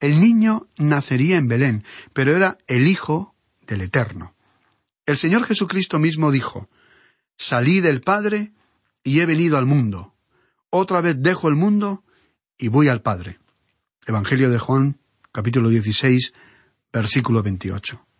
El 0.00 0.20
niño 0.20 0.66
nacería 0.78 1.36
en 1.36 1.48
Belén, 1.48 1.84
pero 2.12 2.34
era 2.34 2.58
el 2.66 2.86
Hijo 2.86 3.34
del 3.66 3.82
Eterno. 3.82 4.34
El 5.04 5.16
Señor 5.18 5.44
Jesucristo 5.44 5.98
mismo 5.98 6.30
dijo, 6.30 6.68
Salí 7.36 7.80
del 7.80 8.00
Padre 8.00 8.52
y 9.04 9.20
he 9.20 9.26
venido 9.26 9.58
al 9.58 9.66
mundo. 9.66 10.14
Otra 10.70 11.00
vez 11.00 11.20
dejo 11.20 11.48
el 11.48 11.54
mundo 11.54 12.02
y 12.56 12.68
voy 12.68 12.88
al 12.88 13.02
Padre. 13.02 13.38
Evangelio 14.06 14.48
de 14.48 14.58
Juan, 14.58 14.98
capítulo 15.32 15.68
16, 15.68 16.32
versículo 16.92 17.42
28. 17.42 18.11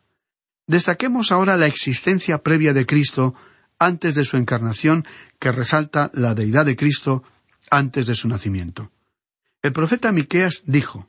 Destaquemos 0.66 1.32
ahora 1.32 1.56
la 1.56 1.66
existencia 1.66 2.38
previa 2.38 2.72
de 2.72 2.86
Cristo 2.86 3.34
antes 3.78 4.14
de 4.14 4.24
su 4.24 4.36
encarnación 4.36 5.04
que 5.38 5.52
resalta 5.52 6.10
la 6.14 6.34
deidad 6.34 6.66
de 6.66 6.76
Cristo 6.76 7.24
antes 7.70 8.06
de 8.06 8.14
su 8.14 8.28
nacimiento. 8.28 8.92
El 9.62 9.72
profeta 9.72 10.12
Miqueas 10.12 10.62
dijo: 10.66 11.08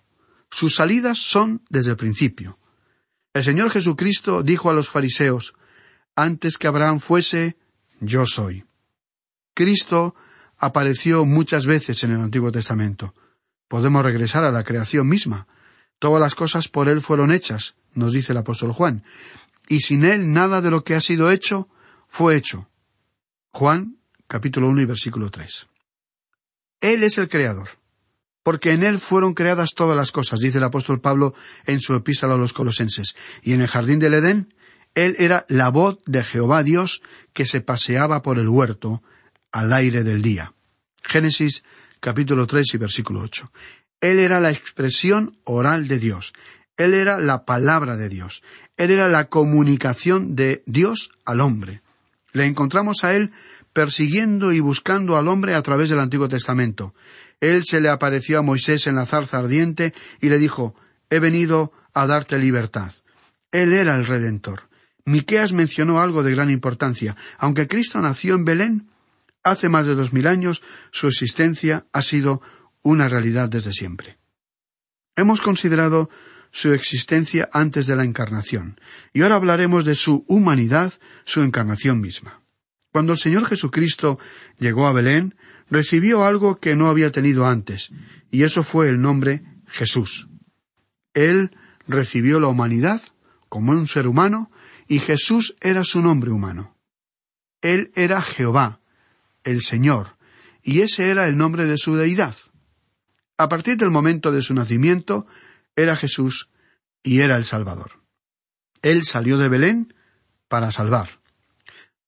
Sus 0.49 0.75
salidas 0.75 1.17
son 1.17 1.63
desde 1.69 1.91
el 1.91 1.97
principio. 1.97 2.57
El 3.33 3.43
Señor 3.43 3.69
Jesucristo 3.69 4.43
dijo 4.43 4.69
a 4.69 4.73
los 4.73 4.89
fariseos: 4.89 5.53
Antes 6.15 6.57
que 6.57 6.67
Abraham 6.67 6.99
fuese, 6.99 7.57
yo 7.99 8.25
soy. 8.25 8.65
Cristo 9.53 10.15
apareció 10.57 11.25
muchas 11.25 11.65
veces 11.65 12.03
en 12.03 12.11
el 12.11 12.21
Antiguo 12.21 12.51
Testamento. 12.51 13.13
Podemos 13.67 14.03
regresar 14.03 14.43
a 14.43 14.51
la 14.51 14.63
creación 14.63 15.07
misma. 15.07 15.47
Todas 15.99 16.19
las 16.19 16.35
cosas 16.35 16.67
por 16.67 16.89
Él 16.89 17.01
fueron 17.01 17.31
hechas, 17.31 17.75
nos 17.93 18.13
dice 18.13 18.33
el 18.33 18.37
apóstol 18.37 18.71
Juan, 18.73 19.03
y 19.67 19.79
sin 19.79 20.03
Él 20.05 20.31
nada 20.31 20.61
de 20.61 20.71
lo 20.71 20.83
que 20.83 20.95
ha 20.95 21.01
sido 21.01 21.31
hecho 21.31 21.69
fue 22.07 22.35
hecho. 22.35 22.69
Juan 23.51 23.97
capítulo 24.27 24.69
1 24.69 24.81
y 24.81 24.85
versículo 24.85 25.29
3. 25.29 25.67
Él 26.81 27.03
es 27.03 27.17
el 27.17 27.29
Creador, 27.29 27.69
porque 28.43 28.73
en 28.73 28.83
Él 28.83 28.99
fueron 28.99 29.33
creadas 29.33 29.71
todas 29.75 29.95
las 29.95 30.11
cosas, 30.11 30.39
dice 30.39 30.57
el 30.57 30.63
apóstol 30.63 31.01
Pablo 31.01 31.33
en 31.65 31.79
su 31.79 31.93
epístola 31.95 32.33
a 32.33 32.37
los 32.37 32.53
colosenses, 32.53 33.15
y 33.41 33.53
en 33.53 33.61
el 33.61 33.67
jardín 33.67 33.99
del 33.99 34.15
Edén, 34.15 34.53
Él 34.95 35.15
era 35.17 35.45
la 35.49 35.69
voz 35.69 35.99
de 36.05 36.23
Jehová 36.23 36.63
Dios 36.63 37.01
que 37.31 37.45
se 37.45 37.61
paseaba 37.61 38.21
por 38.21 38.39
el 38.39 38.49
huerto, 38.49 39.01
al 39.53 39.71
aire 39.71 40.03
del 40.03 40.21
día. 40.21 40.53
Génesis 41.03 41.63
capítulo 42.01 42.47
3 42.47 42.73
y 42.73 42.77
versículo 42.77 43.21
8. 43.21 43.51
Él 44.01 44.19
era 44.19 44.41
la 44.41 44.51
expresión 44.51 45.37
oral 45.45 45.87
de 45.87 45.99
Dios. 45.99 46.33
Él 46.75 46.93
era 46.93 47.19
la 47.19 47.45
palabra 47.45 47.95
de 47.95 48.09
Dios. 48.09 48.41
Él 48.77 48.91
era 48.91 49.07
la 49.07 49.25
comunicación 49.25 50.35
de 50.35 50.63
Dios 50.65 51.11
al 51.25 51.41
hombre. 51.41 51.81
Le 52.31 52.45
encontramos 52.47 53.03
a 53.03 53.15
Él 53.15 53.31
persiguiendo 53.73 54.51
y 54.51 54.59
buscando 54.59 55.17
al 55.17 55.27
hombre 55.27 55.55
a 55.55 55.61
través 55.61 55.89
del 55.89 55.99
Antiguo 55.99 56.27
Testamento. 56.27 56.93
Él 57.39 57.63
se 57.65 57.81
le 57.81 57.89
apareció 57.89 58.39
a 58.39 58.41
Moisés 58.41 58.87
en 58.87 58.95
la 58.95 59.05
zarza 59.05 59.37
ardiente 59.37 59.93
y 60.21 60.29
le 60.29 60.37
dijo 60.37 60.75
He 61.09 61.19
venido 61.19 61.71
a 61.93 62.07
darte 62.07 62.37
libertad. 62.37 62.93
Él 63.51 63.73
era 63.73 63.95
el 63.95 64.05
Redentor. 64.05 64.69
Miqueas 65.05 65.53
mencionó 65.53 66.01
algo 66.01 66.23
de 66.23 66.33
gran 66.33 66.49
importancia. 66.49 67.15
Aunque 67.37 67.67
Cristo 67.67 67.99
nació 67.99 68.35
en 68.35 68.45
Belén, 68.45 68.89
hace 69.43 69.69
más 69.69 69.85
de 69.85 69.95
dos 69.95 70.13
mil 70.13 70.27
años 70.27 70.63
su 70.91 71.07
existencia 71.07 71.85
ha 71.91 72.01
sido 72.01 72.41
una 72.81 73.07
realidad 73.07 73.49
desde 73.49 73.73
siempre. 73.73 74.17
Hemos 75.15 75.41
considerado 75.41 76.09
su 76.53 76.71
existencia 76.71 77.49
antes 77.51 77.87
de 77.87 77.95
la 77.95 78.05
encarnación, 78.05 78.79
y 79.11 79.23
ahora 79.23 79.35
hablaremos 79.35 79.85
de 79.85 79.95
su 79.95 80.23
humanidad, 80.27 80.93
su 81.25 81.41
encarnación 81.41 81.99
misma. 81.99 82.41
Cuando 82.91 83.13
el 83.13 83.17
Señor 83.17 83.47
Jesucristo 83.47 84.19
llegó 84.59 84.85
a 84.85 84.93
Belén, 84.93 85.35
recibió 85.71 86.23
algo 86.23 86.59
que 86.59 86.75
no 86.75 86.87
había 86.89 87.11
tenido 87.11 87.47
antes, 87.47 87.89
y 88.29 88.43
eso 88.43 88.61
fue 88.61 88.87
el 88.87 89.01
nombre 89.01 89.41
Jesús. 89.65 90.29
Él 91.15 91.57
recibió 91.87 92.39
la 92.39 92.49
humanidad 92.49 93.01
como 93.49 93.71
un 93.71 93.87
ser 93.87 94.07
humano, 94.07 94.51
y 94.87 94.99
Jesús 94.99 95.55
era 95.59 95.83
su 95.83 96.01
nombre 96.01 96.29
humano. 96.29 96.77
Él 97.61 97.91
era 97.95 98.21
Jehová, 98.21 98.79
el 99.43 99.61
Señor, 99.61 100.17
y 100.61 100.81
ese 100.81 101.09
era 101.09 101.27
el 101.27 101.35
nombre 101.35 101.65
de 101.65 101.79
su 101.79 101.95
deidad. 101.95 102.35
A 103.39 103.49
partir 103.49 103.75
del 103.77 103.89
momento 103.89 104.31
de 104.31 104.43
su 104.43 104.53
nacimiento, 104.53 105.25
era 105.75 105.95
Jesús 105.95 106.49
y 107.01 107.19
era 107.19 107.37
el 107.37 107.45
Salvador. 107.45 108.01
Él 108.81 109.03
salió 109.03 109.37
de 109.37 109.49
Belén 109.49 109.93
para 110.47 110.71
salvar. 110.71 111.21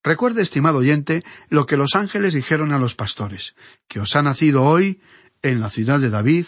Recuerde, 0.04 0.44
estimado 0.44 0.78
oyente, 0.78 1.24
lo 1.50 1.66
que 1.66 1.78
los 1.78 1.96
ángeles 1.96 2.34
dijeron 2.34 2.72
a 2.72 2.78
los 2.78 2.94
pastores, 2.94 3.56
que 3.88 4.00
os 4.00 4.16
ha 4.16 4.22
nacido 4.22 4.64
hoy, 4.64 5.02
en 5.42 5.60
la 5.60 5.70
ciudad 5.70 6.00
de 6.00 6.10
David, 6.10 6.46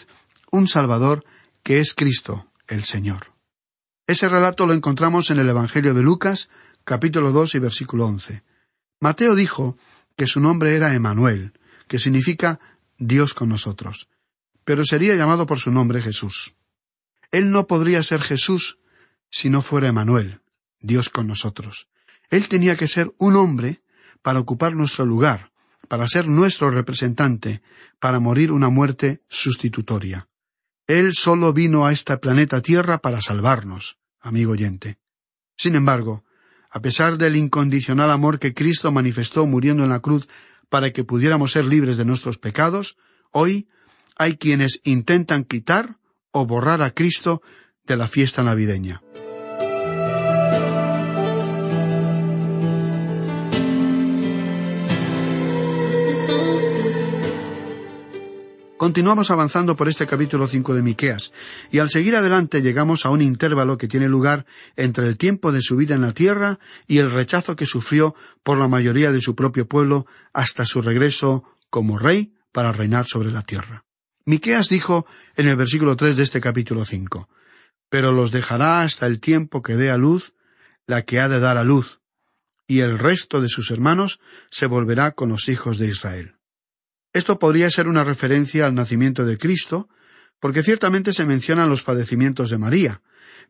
un 0.50 0.68
Salvador 0.68 1.24
que 1.62 1.80
es 1.80 1.94
Cristo, 1.94 2.50
el 2.66 2.82
Señor. 2.82 3.32
Ese 4.06 4.28
relato 4.28 4.66
lo 4.66 4.74
encontramos 4.74 5.30
en 5.30 5.38
el 5.38 5.48
Evangelio 5.48 5.92
de 5.92 6.02
Lucas, 6.02 6.48
capítulo 6.84 7.32
2 7.32 7.56
y 7.56 7.58
versículo 7.58 8.06
11. 8.06 8.42
Mateo 9.00 9.34
dijo 9.34 9.76
que 10.16 10.26
su 10.26 10.40
nombre 10.40 10.74
era 10.74 10.94
Emanuel, 10.94 11.52
que 11.88 11.98
significa 11.98 12.60
Dios 12.96 13.34
con 13.34 13.48
nosotros, 13.48 14.08
pero 14.64 14.84
sería 14.84 15.14
llamado 15.14 15.46
por 15.46 15.58
su 15.58 15.70
nombre 15.70 16.00
Jesús. 16.00 16.54
Él 17.30 17.50
no 17.50 17.66
podría 17.66 18.02
ser 18.02 18.20
Jesús 18.20 18.78
si 19.30 19.50
no 19.50 19.62
fuera 19.62 19.88
Emanuel, 19.88 20.40
Dios 20.80 21.08
con 21.10 21.26
nosotros. 21.26 21.88
Él 22.30 22.48
tenía 22.48 22.76
que 22.76 22.88
ser 22.88 23.12
un 23.18 23.36
hombre 23.36 23.82
para 24.22 24.40
ocupar 24.40 24.74
nuestro 24.74 25.04
lugar, 25.04 25.52
para 25.88 26.06
ser 26.08 26.26
nuestro 26.26 26.70
representante, 26.70 27.62
para 27.98 28.20
morir 28.20 28.52
una 28.52 28.68
muerte 28.68 29.22
sustitutoria. 29.28 30.28
Él 30.86 31.12
solo 31.14 31.52
vino 31.52 31.86
a 31.86 31.92
este 31.92 32.16
planeta 32.16 32.62
Tierra 32.62 32.98
para 32.98 33.20
salvarnos, 33.20 33.98
amigo 34.20 34.52
oyente. 34.52 34.98
Sin 35.56 35.74
embargo, 35.74 36.24
a 36.70 36.80
pesar 36.80 37.18
del 37.18 37.36
incondicional 37.36 38.10
amor 38.10 38.38
que 38.38 38.54
Cristo 38.54 38.90
manifestó 38.92 39.46
muriendo 39.46 39.82
en 39.84 39.90
la 39.90 40.00
cruz 40.00 40.28
para 40.68 40.92
que 40.92 41.04
pudiéramos 41.04 41.52
ser 41.52 41.64
libres 41.64 41.96
de 41.96 42.04
nuestros 42.04 42.38
pecados, 42.38 42.96
hoy 43.32 43.68
hay 44.16 44.36
quienes 44.36 44.80
intentan 44.84 45.44
quitar 45.44 45.98
o 46.32 46.46
borrar 46.46 46.82
a 46.82 46.92
Cristo 46.92 47.42
de 47.84 47.96
la 47.96 48.08
fiesta 48.08 48.42
navideña. 48.42 49.00
Continuamos 58.78 59.32
avanzando 59.32 59.74
por 59.74 59.88
este 59.88 60.06
capítulo 60.06 60.46
5 60.46 60.72
de 60.72 60.82
Miqueas, 60.82 61.32
y 61.72 61.80
al 61.80 61.90
seguir 61.90 62.14
adelante 62.14 62.62
llegamos 62.62 63.04
a 63.04 63.10
un 63.10 63.20
intervalo 63.20 63.76
que 63.76 63.88
tiene 63.88 64.08
lugar 64.08 64.46
entre 64.76 65.08
el 65.08 65.18
tiempo 65.18 65.50
de 65.50 65.60
su 65.60 65.74
vida 65.74 65.96
en 65.96 66.02
la 66.02 66.12
tierra 66.12 66.60
y 66.86 66.98
el 66.98 67.10
rechazo 67.10 67.56
que 67.56 67.66
sufrió 67.66 68.14
por 68.44 68.56
la 68.56 68.68
mayoría 68.68 69.10
de 69.10 69.20
su 69.20 69.34
propio 69.34 69.66
pueblo 69.66 70.06
hasta 70.32 70.64
su 70.64 70.80
regreso 70.80 71.42
como 71.70 71.98
rey 71.98 72.32
para 72.52 72.70
reinar 72.70 73.06
sobre 73.06 73.32
la 73.32 73.42
tierra. 73.42 73.84
Miqueas 74.28 74.68
dijo 74.68 75.06
en 75.36 75.48
el 75.48 75.56
versículo 75.56 75.96
3 75.96 76.18
de 76.18 76.22
este 76.22 76.38
capítulo 76.38 76.84
5, 76.84 77.30
Pero 77.88 78.12
los 78.12 78.30
dejará 78.30 78.82
hasta 78.82 79.06
el 79.06 79.20
tiempo 79.20 79.62
que 79.62 79.74
dé 79.74 79.90
a 79.90 79.96
luz 79.96 80.34
la 80.86 81.00
que 81.00 81.18
ha 81.18 81.30
de 81.30 81.40
dar 81.40 81.56
a 81.56 81.64
luz, 81.64 82.00
y 82.66 82.80
el 82.80 82.98
resto 82.98 83.40
de 83.40 83.48
sus 83.48 83.70
hermanos 83.70 84.20
se 84.50 84.66
volverá 84.66 85.12
con 85.12 85.30
los 85.30 85.48
hijos 85.48 85.78
de 85.78 85.86
Israel. 85.86 86.34
Esto 87.14 87.38
podría 87.38 87.70
ser 87.70 87.88
una 87.88 88.04
referencia 88.04 88.66
al 88.66 88.74
nacimiento 88.74 89.24
de 89.24 89.38
Cristo, 89.38 89.88
porque 90.40 90.62
ciertamente 90.62 91.14
se 91.14 91.24
mencionan 91.24 91.70
los 91.70 91.82
padecimientos 91.82 92.50
de 92.50 92.58
María, 92.58 93.00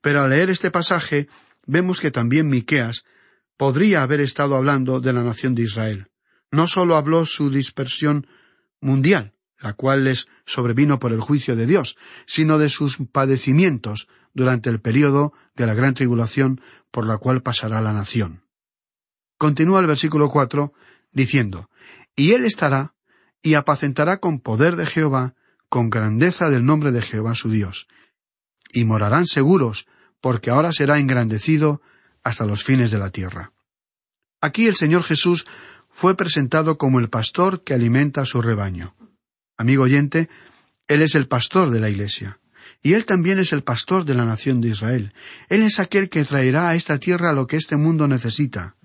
pero 0.01 0.21
al 0.21 0.31
leer 0.31 0.49
este 0.49 0.71
pasaje 0.71 1.27
vemos 1.67 2.01
que 2.01 2.13
también 2.13 2.49
Miqueas 2.49 3.03
podría 3.57 4.03
haber 4.03 4.21
estado 4.21 4.55
hablando 4.55 5.01
de 5.01 5.13
la 5.13 5.25
nación 5.25 5.57
de 5.57 5.63
Israel. 5.63 6.07
No 6.53 6.69
sólo 6.69 6.95
habló 6.95 7.25
su 7.25 7.51
dispersión 7.51 8.29
mundial, 8.81 9.35
la 9.61 9.73
cual 9.73 10.05
les 10.05 10.29
sobrevino 10.47 10.99
por 10.99 11.13
el 11.13 11.21
juicio 11.21 11.57
de 11.57 11.67
Dios, 11.67 11.97
sino 12.27 12.59
de 12.59 12.69
sus 12.69 12.99
padecimientos 13.13 14.09
durante 14.35 14.71
el 14.71 14.81
período 14.81 15.33
de 15.57 15.67
la 15.67 15.75
gran 15.75 15.95
tribulación 15.95 16.61
por 16.91 17.07
la 17.07 17.19
cual 17.19 17.43
pasará 17.43 17.81
la 17.81 17.93
nación. 17.93 18.45
Continúa 19.37 19.81
el 19.81 19.87
versículo 19.87 20.29
cuatro 20.29 20.73
diciendo 21.13 21.71
Y 22.17 22.33
él 22.33 22.45
estará 22.45 22.95
y 23.43 23.55
apacentará 23.55 24.19
con 24.19 24.41
poder 24.41 24.77
de 24.77 24.87
Jehová, 24.87 25.35
con 25.69 25.91
grandeza 25.91 26.51
del 26.51 26.65
nombre 26.65 26.93
de 26.93 27.03
Jehová 27.03 27.35
su 27.35 27.51
Dios. 27.51 27.87
Y 28.73 28.85
morarán 28.85 29.27
seguros, 29.27 29.87
porque 30.21 30.51
ahora 30.51 30.73
será 30.73 30.99
engrandecido 30.99 31.81
hasta 32.23 32.47
los 32.47 32.65
fines 32.65 32.91
de 32.91 32.99
la 32.99 33.11
tierra. 33.11 33.53
Aquí 34.41 34.67
el 34.67 34.77
Señor 34.77 35.05
Jesús 35.05 35.47
fue 35.91 36.17
presentado 36.17 36.79
como 36.79 37.01
el 37.01 37.09
pastor 37.09 37.65
que 37.65 37.75
alimenta 37.75 38.23
a 38.23 38.25
su 38.25 38.43
rebaño. 38.43 38.95
Amigo 39.59 39.83
oyente, 39.83 40.31
Él 40.87 41.03
es 41.03 41.15
el 41.15 41.29
pastor 41.29 41.71
de 41.71 41.81
la 41.81 41.91
Iglesia. 41.91 42.41
Y 42.83 42.95
Él 42.95 43.05
también 43.05 43.39
es 43.39 43.53
el 43.53 43.63
pastor 43.63 44.07
de 44.07 44.15
la 44.15 44.25
nación 44.25 44.63
de 44.63 44.69
Israel. 44.69 45.13
Él 45.51 45.63
es 45.63 45.79
aquel 45.81 46.09
que 46.09 46.25
traerá 46.25 46.71
a 46.71 46.75
esta 46.75 46.99
tierra 46.99 47.35
lo 47.35 47.47
que 47.47 47.57
este 47.57 47.77
mundo 47.77 48.09
necesita. 48.09 48.77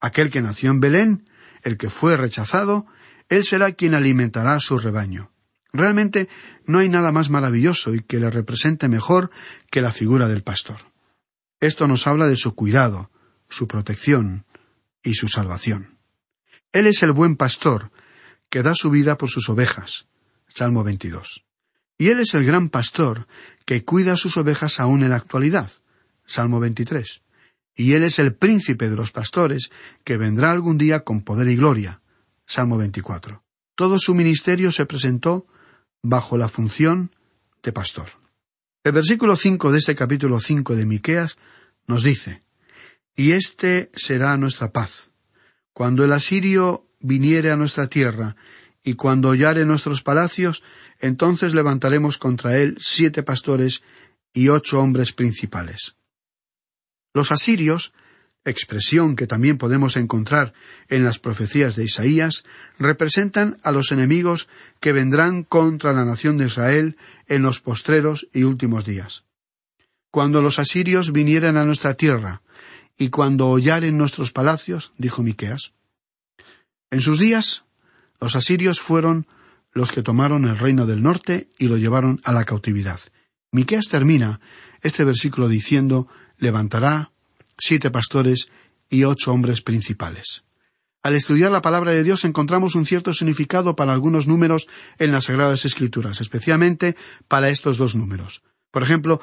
Aquel 0.00 0.30
que 0.30 0.40
nació 0.40 0.70
en 0.70 0.80
Belén, 0.80 1.28
el 1.62 1.76
que 1.76 1.90
fue 1.90 2.16
rechazado 2.16 2.86
él 3.30 3.44
será 3.44 3.72
quien 3.72 3.94
alimentará 3.94 4.54
a 4.54 4.60
su 4.60 4.76
rebaño. 4.76 5.30
Realmente 5.72 6.28
no 6.66 6.80
hay 6.80 6.88
nada 6.88 7.12
más 7.12 7.30
maravilloso 7.30 7.94
y 7.94 8.02
que 8.02 8.18
le 8.18 8.28
represente 8.28 8.88
mejor 8.88 9.30
que 9.70 9.80
la 9.80 9.92
figura 9.92 10.28
del 10.28 10.42
pastor. 10.42 10.78
Esto 11.60 11.86
nos 11.86 12.08
habla 12.08 12.26
de 12.26 12.34
su 12.34 12.56
cuidado, 12.56 13.10
su 13.48 13.68
protección 13.68 14.46
y 15.02 15.14
su 15.14 15.28
salvación. 15.28 15.96
Él 16.72 16.88
es 16.88 17.04
el 17.04 17.12
buen 17.12 17.36
pastor 17.36 17.92
que 18.48 18.62
da 18.64 18.74
su 18.74 18.90
vida 18.90 19.16
por 19.16 19.30
sus 19.30 19.48
ovejas. 19.48 20.06
Salmo 20.60 20.84
22. 20.84 21.46
Y 21.96 22.10
Él 22.10 22.20
es 22.20 22.34
el 22.34 22.44
gran 22.44 22.68
pastor 22.68 23.26
que 23.64 23.82
cuida 23.82 24.14
sus 24.18 24.36
ovejas 24.36 24.78
aún 24.78 25.02
en 25.02 25.08
la 25.08 25.16
actualidad. 25.16 25.70
Salmo 26.26 26.60
23. 26.60 27.22
y 27.74 27.94
Él 27.94 28.02
es 28.02 28.18
el 28.18 28.34
príncipe 28.34 28.90
de 28.90 28.94
los 28.94 29.10
pastores, 29.10 29.70
que 30.04 30.18
vendrá 30.18 30.50
algún 30.50 30.76
día 30.76 31.00
con 31.00 31.22
poder 31.22 31.48
y 31.48 31.56
gloria. 31.56 32.02
Salmo 32.44 32.76
24. 32.76 33.42
Todo 33.74 33.98
su 33.98 34.14
ministerio 34.14 34.70
se 34.70 34.84
presentó 34.84 35.46
bajo 36.02 36.36
la 36.36 36.50
función 36.50 37.10
de 37.62 37.72
pastor. 37.72 38.10
El 38.84 38.92
versículo 38.92 39.36
5 39.36 39.72
de 39.72 39.78
este 39.78 39.94
capítulo 39.94 40.40
5 40.40 40.76
de 40.76 40.84
Miqueas 40.84 41.38
nos 41.86 42.02
dice, 42.02 42.42
Y 43.16 43.32
este 43.32 43.90
será 43.94 44.36
nuestra 44.36 44.72
paz. 44.72 45.10
Cuando 45.72 46.04
el 46.04 46.12
asirio 46.12 46.86
viniere 47.00 47.50
a 47.50 47.56
nuestra 47.56 47.86
tierra, 47.86 48.36
y 48.82 48.94
cuando 48.94 49.28
hollare 49.28 49.64
nuestros 49.64 50.02
palacios, 50.02 50.62
entonces 50.98 51.54
levantaremos 51.54 52.18
contra 52.18 52.58
él 52.58 52.76
siete 52.80 53.22
pastores 53.22 53.82
y 54.32 54.48
ocho 54.48 54.80
hombres 54.80 55.12
principales. 55.12 55.96
Los 57.12 57.32
asirios, 57.32 57.92
expresión 58.44 59.16
que 59.16 59.26
también 59.26 59.58
podemos 59.58 59.96
encontrar 59.96 60.54
en 60.88 61.04
las 61.04 61.18
profecías 61.18 61.76
de 61.76 61.84
Isaías, 61.84 62.44
representan 62.78 63.58
a 63.62 63.72
los 63.72 63.92
enemigos 63.92 64.48
que 64.80 64.92
vendrán 64.92 65.42
contra 65.42 65.92
la 65.92 66.04
nación 66.04 66.38
de 66.38 66.46
Israel 66.46 66.96
en 67.26 67.42
los 67.42 67.60
postreros 67.60 68.28
y 68.32 68.44
últimos 68.44 68.84
días. 68.86 69.24
Cuando 70.10 70.40
los 70.42 70.58
asirios 70.58 71.12
vinieren 71.12 71.56
a 71.56 71.64
nuestra 71.64 71.94
tierra, 71.94 72.42
y 72.96 73.08
cuando 73.08 73.48
hollaren 73.48 73.96
nuestros 73.96 74.30
palacios, 74.30 74.92
dijo 74.98 75.22
Miqueas. 75.22 75.72
En 76.90 77.00
sus 77.00 77.18
días, 77.18 77.64
los 78.20 78.36
asirios 78.36 78.80
fueron 78.80 79.26
los 79.72 79.92
que 79.92 80.02
tomaron 80.02 80.44
el 80.44 80.58
reino 80.58 80.86
del 80.86 81.02
norte 81.02 81.48
y 81.58 81.68
lo 81.68 81.76
llevaron 81.76 82.20
a 82.24 82.32
la 82.32 82.44
cautividad. 82.44 83.00
Miqueas 83.52 83.88
termina 83.88 84.40
este 84.82 85.04
versículo 85.04 85.48
diciendo 85.48 86.08
levantará 86.38 87.12
siete 87.58 87.90
pastores 87.90 88.48
y 88.88 89.04
ocho 89.04 89.32
hombres 89.32 89.62
principales. 89.62 90.44
Al 91.02 91.14
estudiar 91.14 91.50
la 91.50 91.62
palabra 91.62 91.92
de 91.92 92.04
Dios 92.04 92.24
encontramos 92.24 92.74
un 92.74 92.84
cierto 92.84 93.14
significado 93.14 93.74
para 93.74 93.92
algunos 93.92 94.26
números 94.26 94.66
en 94.98 95.12
las 95.12 95.24
Sagradas 95.24 95.64
Escrituras, 95.64 96.20
especialmente 96.20 96.94
para 97.26 97.48
estos 97.48 97.78
dos 97.78 97.96
números. 97.96 98.42
Por 98.70 98.82
ejemplo, 98.82 99.20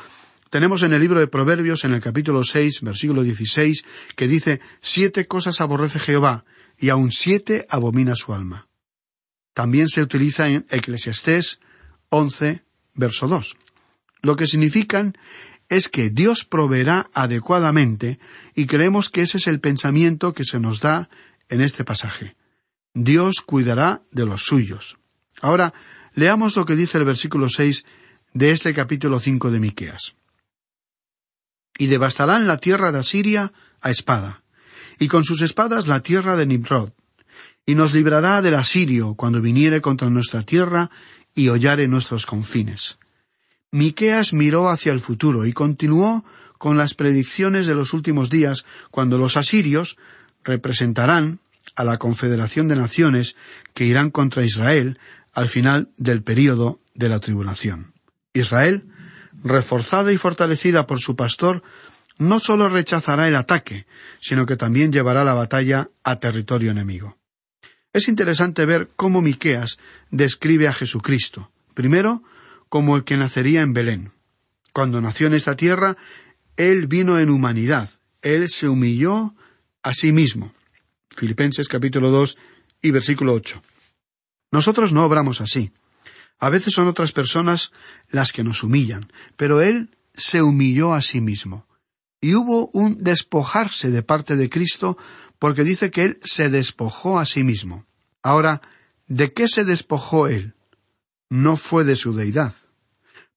tenemos 0.49 0.81
en 0.81 0.93
el 0.93 1.01
libro 1.01 1.19
de 1.19 1.27
Proverbios, 1.27 1.86
en 1.86 1.93
el 1.93 2.01
capítulo 2.01 2.43
seis, 2.43 2.81
versículo 2.81 3.21
dieciséis, 3.21 3.86
que 4.15 4.27
dice 4.27 4.60
Siete 4.81 5.27
cosas 5.27 5.62
aborrece 5.62 5.99
Jehová, 5.99 6.45
y 6.79 6.89
aun 6.89 7.12
siete 7.12 7.67
abomina 7.69 8.15
su 8.15 8.33
alma. 8.33 8.66
También 9.58 9.89
se 9.89 10.04
utiliza 10.04 10.48
en 10.50 10.67
Eclesiastés 10.70 11.60
once, 12.10 12.63
verso 12.93 13.28
dos. 13.28 13.58
Lo 14.22 14.36
que 14.36 14.46
significan 14.46 15.17
es 15.67 15.89
que 15.89 16.12
Dios 16.12 16.46
proveerá 16.46 17.10
adecuadamente 17.12 18.20
y 18.54 18.67
creemos 18.67 19.10
que 19.10 19.22
ese 19.22 19.38
es 19.38 19.48
el 19.48 19.60
pensamiento 19.60 20.36
que 20.36 20.43
se 20.43 20.60
nos 20.60 20.80
da 20.80 21.10
en 21.50 21.62
este 21.62 21.84
pasaje. 21.84 22.36
Dios 22.93 23.41
cuidará 23.41 24.04
de 24.12 24.28
los 24.28 24.43
suyos. 24.43 25.00
Ahora, 25.41 25.74
leamos 26.13 26.56
lo 26.56 26.63
que 26.63 26.76
dice 26.76 27.00
el 27.00 27.06
versículo 27.06 27.50
seis 27.50 27.84
de 28.34 28.52
este 28.52 28.76
capítulo 28.76 29.20
cinco 29.20 29.50
de 29.50 29.60
Miqueas. 29.60 30.13
Y 31.80 31.88
devastarán 31.88 32.46
la 32.46 32.60
tierra 32.60 32.91
de 32.91 33.00
Asiria 33.00 33.54
a 33.82 33.89
espada, 33.89 34.43
y 35.00 35.08
con 35.08 35.24
sus 35.24 35.41
espadas 35.41 35.88
la 35.88 36.02
tierra 36.02 36.36
de 36.36 36.46
Nimrod, 36.46 36.91
y 37.67 37.75
nos 37.75 37.93
librará 37.93 38.41
del 38.41 38.56
asirio 38.56 39.13
cuando 39.13 39.41
viniere 39.41 39.82
contra 39.82 40.10
nuestra 40.10 40.41
tierra 40.41 40.89
y 41.36 41.49
hollare 41.49 41.88
nuestros 41.88 42.25
confines. 42.25 42.97
Miqueas 43.71 44.32
miró 44.32 44.69
hacia 44.69 44.93
el 44.93 45.01
futuro 45.01 45.45
y 45.45 45.51
continuó 45.51 46.23
con 46.58 46.77
las 46.77 46.95
predicciones 46.95 47.67
de 47.67 47.75
los 47.75 47.93
últimos 47.93 48.30
días, 48.30 48.65
cuando 48.89 49.17
los 49.17 49.36
asirios 49.36 49.97
representarán 50.45 51.39
a 51.75 51.84
la 51.84 51.97
confederación 51.97 52.69
de 52.69 52.77
naciones 52.77 53.36
que 53.73 53.86
irán 53.86 54.12
contra 54.12 54.45
Israel 54.45 54.97
al 55.34 55.49
final 55.49 55.89
del 55.97 56.23
período 56.23 56.80
de 56.95 57.10
la 57.10 57.19
tribulación. 57.19 57.93
Israel, 58.34 58.86
reforzada 59.43 60.13
y 60.13 60.17
fortalecida 60.17 60.88
por 60.88 60.99
su 60.99 61.17
pastor, 61.17 61.62
no 62.17 62.39
sólo 62.39 62.69
rechazará 62.69 63.27
el 63.27 63.36
ataque, 63.36 63.86
sino 64.19 64.45
que 64.45 64.56
también 64.56 64.91
llevará 64.91 65.25
la 65.25 65.34
batalla 65.34 65.89
a 66.03 66.19
territorio 66.19 66.71
enemigo. 66.71 67.16
Es 67.93 68.08
interesante 68.08 68.65
ver 68.65 68.89
cómo 68.95 69.21
Miqueas 69.21 69.80
describe 70.12 70.67
a 70.67 70.73
Jesucristo. 70.73 71.52
Primero, 71.73 72.23
como 72.69 72.95
el 72.95 73.04
que 73.04 73.17
nacería 73.17 73.62
en 73.62 73.73
Belén. 73.73 74.12
Cuando 74.73 75.02
nació 75.02 75.28
en 75.28 75.34
esta 75.34 75.56
tierra, 75.56 75.97
Él 76.56 76.88
vino 76.88 77.19
en 77.19 77.30
humanidad, 77.30 77.89
Él 78.21 78.50
se 78.50 78.69
humilló 78.69 79.36
a 79.82 79.93
sí 79.93 80.12
mismo. 80.12 80.54
Filipenses 81.15 81.67
capítulo 81.67 82.12
2 82.12 82.38
y 82.82 82.91
versículo 82.91 83.34
8. 83.34 83.62
Nosotros 84.52 84.91
no 84.93 85.04
obramos 85.04 85.41
así. 85.41 85.71
A 86.39 86.50
veces 86.50 86.73
son 86.73 86.88
otras 86.88 87.12
personas 87.12 87.71
las 88.10 88.32
que 88.32 88.43
nos 88.43 88.63
humillan, 88.63 89.12
pero 89.36 89.62
Él 89.62 89.89
se 90.13 90.41
humilló 90.41 90.93
a 90.93 91.02
sí 91.02 91.21
mismo. 91.21 91.65
Y 92.21 92.36
hubo 92.36 92.69
un 92.73 93.04
despojarse 93.04 93.91
de 93.91 94.04
parte 94.04 94.36
de 94.36 94.50
Cristo 94.50 94.97
porque 95.39 95.63
dice 95.63 95.91
que 95.91 96.04
Él 96.04 96.19
se 96.23 96.50
despojó 96.50 97.19
a 97.19 97.26
sí 97.26 97.43
mismo. 97.43 97.86
Ahora, 98.21 98.62
¿de 99.08 99.30
qué 99.30 99.47
se 99.47 99.63
despojó 99.63 100.28
Él? 100.28 100.56
no 101.30 101.58
fue 101.58 101.84
de 101.84 101.95
su 101.95 102.13
deidad, 102.13 102.54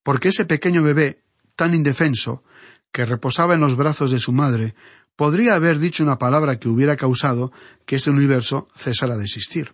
porque 0.03 0.29
ese 0.29 0.45
pequeño 0.45 0.83
bebé, 0.83 1.23
tan 1.55 1.73
indefenso, 1.73 2.43
que 2.91 3.05
reposaba 3.05 3.53
en 3.53 3.61
los 3.61 3.75
brazos 3.75 4.11
de 4.11 4.19
su 4.19 4.31
madre, 4.31 4.75
podría 5.15 5.55
haber 5.55 5.79
dicho 5.79 6.03
una 6.03 6.17
palabra 6.17 6.59
que 6.59 6.69
hubiera 6.69 6.95
causado 6.95 7.51
que 7.85 7.97
este 7.97 8.09
universo 8.09 8.67
cesara 8.75 9.17
de 9.17 9.25
existir. 9.25 9.73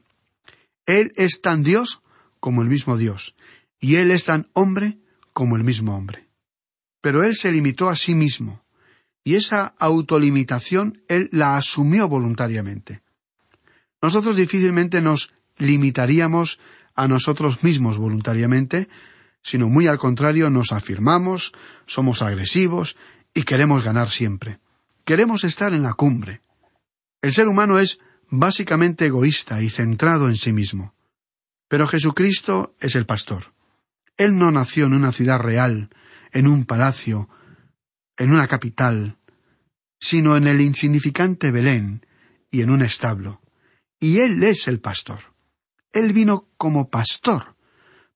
Él 0.86 1.12
es 1.16 1.42
tan 1.42 1.64
Dios 1.64 2.02
como 2.40 2.62
el 2.62 2.70
mismo 2.70 2.98
Dios, 2.98 3.36
y 3.80 3.96
Él 3.96 4.12
es 4.12 4.26
tan 4.26 4.50
hombre 4.54 5.00
como 5.34 5.56
el 5.56 5.64
mismo 5.64 5.96
hombre. 5.96 6.28
Pero 7.02 7.24
Él 7.24 7.36
se 7.36 7.52
limitó 7.52 7.90
a 7.90 7.96
sí 7.96 8.16
mismo, 8.16 8.64
y 9.28 9.36
esa 9.36 9.74
autolimitación 9.78 11.02
Él 11.10 11.28
la 11.34 11.58
asumió 11.58 12.08
voluntariamente. 12.08 13.02
Nosotros 14.02 14.38
difícilmente 14.38 15.02
nos 15.02 15.34
limitaríamos 15.58 16.62
a 16.96 17.10
nosotros 17.10 17.62
mismos 17.62 17.98
voluntariamente, 17.98 18.88
sino 19.42 19.68
muy 19.68 19.88
al 19.88 19.98
contrario 19.98 20.50
nos 20.50 20.72
afirmamos, 20.72 21.52
somos 21.86 22.22
agresivos 22.22 22.96
y 23.34 23.44
queremos 23.44 23.84
ganar 23.84 24.10
siempre. 24.10 24.60
Queremos 25.04 25.44
estar 25.44 25.74
en 25.74 25.84
la 25.84 25.94
cumbre. 25.94 26.40
El 27.22 27.34
ser 27.34 27.50
humano 27.50 27.80
es 27.80 28.00
básicamente 28.30 29.08
egoísta 29.08 29.62
y 29.62 29.70
centrado 29.70 30.30
en 30.30 30.38
sí 30.38 30.54
mismo. 30.54 30.94
Pero 31.68 31.86
Jesucristo 31.86 32.78
es 32.80 32.96
el 32.96 33.06
pastor. 33.06 33.52
Él 34.16 34.38
no 34.38 34.52
nació 34.52 34.86
en 34.86 34.94
una 34.94 35.12
ciudad 35.12 35.40
real, 35.40 35.90
en 36.32 36.48
un 36.48 36.64
palacio, 36.64 37.28
en 38.18 38.32
una 38.32 38.48
capital, 38.48 39.18
sino 40.00 40.38
en 40.38 40.48
el 40.48 40.62
insignificante 40.62 41.52
Belén 41.52 42.06
y 42.52 42.62
en 42.62 42.70
un 42.70 42.82
establo. 42.82 43.42
Y 44.00 44.20
Él 44.20 44.44
es 44.44 44.68
el 44.68 44.80
pastor. 44.80 45.34
Él 45.92 46.14
vino 46.14 46.50
como 46.58 46.90
pastor 46.90 47.56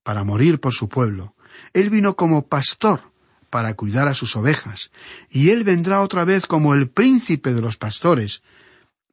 para 0.04 0.24
morir 0.24 0.60
por 0.60 0.74
su 0.74 0.90
pueblo. 0.90 1.36
Él 1.74 1.90
vino 1.90 2.16
como 2.16 2.48
pastor 2.48 3.12
para 3.50 3.74
cuidar 3.76 4.08
a 4.08 4.14
sus 4.14 4.36
ovejas. 4.36 4.92
Y 5.30 5.50
Él 5.50 5.64
vendrá 5.64 6.02
otra 6.02 6.26
vez 6.26 6.46
como 6.46 6.74
el 6.74 6.90
príncipe 6.90 7.54
de 7.54 7.62
los 7.62 7.78
pastores, 7.78 8.44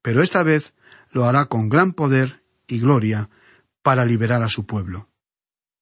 pero 0.03 0.23
esta 0.23 0.43
vez 0.43 0.75
lo 1.11 1.25
hará 1.25 1.47
con 1.47 1.69
gran 1.69 1.93
poder 1.93 2.43
y 2.67 2.79
gloria 2.79 3.31
para 3.83 4.05
liberar 4.05 4.43
a 4.43 4.49
su 4.49 4.67
pueblo. 4.67 5.09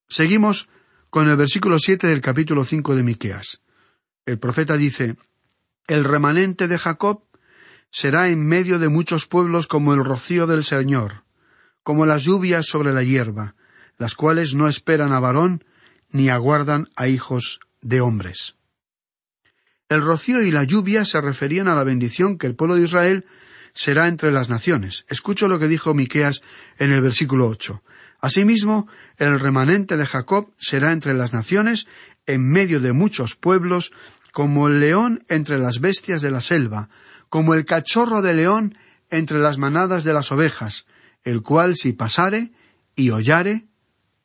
Seguimos 0.08 0.68
con 1.10 1.28
el 1.28 1.36
versículo 1.36 1.78
siete 1.78 2.06
del 2.06 2.20
capítulo 2.20 2.64
cinco 2.64 2.94
de 2.94 3.02
Miqueas. 3.02 3.62
El 4.26 4.40
profeta 4.40 4.76
dice 4.76 5.16
El 5.86 6.02
remanente 6.02 6.66
de 6.66 6.78
Jacob 6.78 7.22
será 7.92 8.28
en 8.28 8.44
medio 8.44 8.80
de 8.80 8.88
muchos 8.88 9.24
pueblos 9.26 9.68
como 9.68 9.94
el 9.94 10.04
rocío 10.04 10.48
del 10.48 10.64
Señor, 10.64 11.22
como 11.84 12.04
las 12.06 12.24
lluvias 12.24 12.66
sobre 12.66 12.92
la 12.92 13.04
hierba, 13.04 13.54
las 13.98 14.16
cuales 14.16 14.54
no 14.54 14.66
esperan 14.66 15.12
a 15.12 15.20
varón 15.20 15.64
ni 16.10 16.28
aguardan 16.28 16.88
a 16.96 17.06
hijos 17.06 17.60
de 17.80 18.00
hombres. 18.00 18.56
El 19.88 20.02
rocío 20.02 20.42
y 20.42 20.50
la 20.50 20.64
lluvia 20.64 21.04
se 21.04 21.20
referían 21.20 21.68
a 21.68 21.76
la 21.76 21.84
bendición 21.84 22.36
que 22.36 22.48
el 22.48 22.56
pueblo 22.56 22.74
de 22.74 22.82
Israel 22.82 23.24
será 23.74 24.08
entre 24.08 24.32
las 24.32 24.48
naciones. 24.48 25.04
Escucho 25.08 25.46
lo 25.46 25.60
que 25.60 25.68
dijo 25.68 25.94
Miqueas 25.94 26.40
en 26.78 26.90
el 26.90 27.00
versículo 27.00 27.46
ocho. 27.46 27.84
Asimismo, 28.20 28.88
el 29.18 29.38
remanente 29.38 29.96
de 29.96 30.06
Jacob 30.06 30.52
será 30.58 30.90
entre 30.90 31.14
las 31.14 31.32
naciones, 31.32 31.86
en 32.26 32.50
medio 32.50 32.80
de 32.80 32.92
muchos 32.92 33.36
pueblos, 33.36 33.92
como 34.36 34.68
el 34.68 34.80
león 34.80 35.24
entre 35.30 35.56
las 35.56 35.80
bestias 35.80 36.20
de 36.20 36.30
la 36.30 36.42
selva, 36.42 36.90
como 37.30 37.54
el 37.54 37.64
cachorro 37.64 38.20
de 38.20 38.34
león 38.34 38.76
entre 39.08 39.38
las 39.38 39.56
manadas 39.56 40.04
de 40.04 40.12
las 40.12 40.30
ovejas, 40.30 40.84
el 41.22 41.40
cual 41.40 41.74
si 41.74 41.94
pasare 41.94 42.52
y 42.94 43.08
hollare 43.08 43.66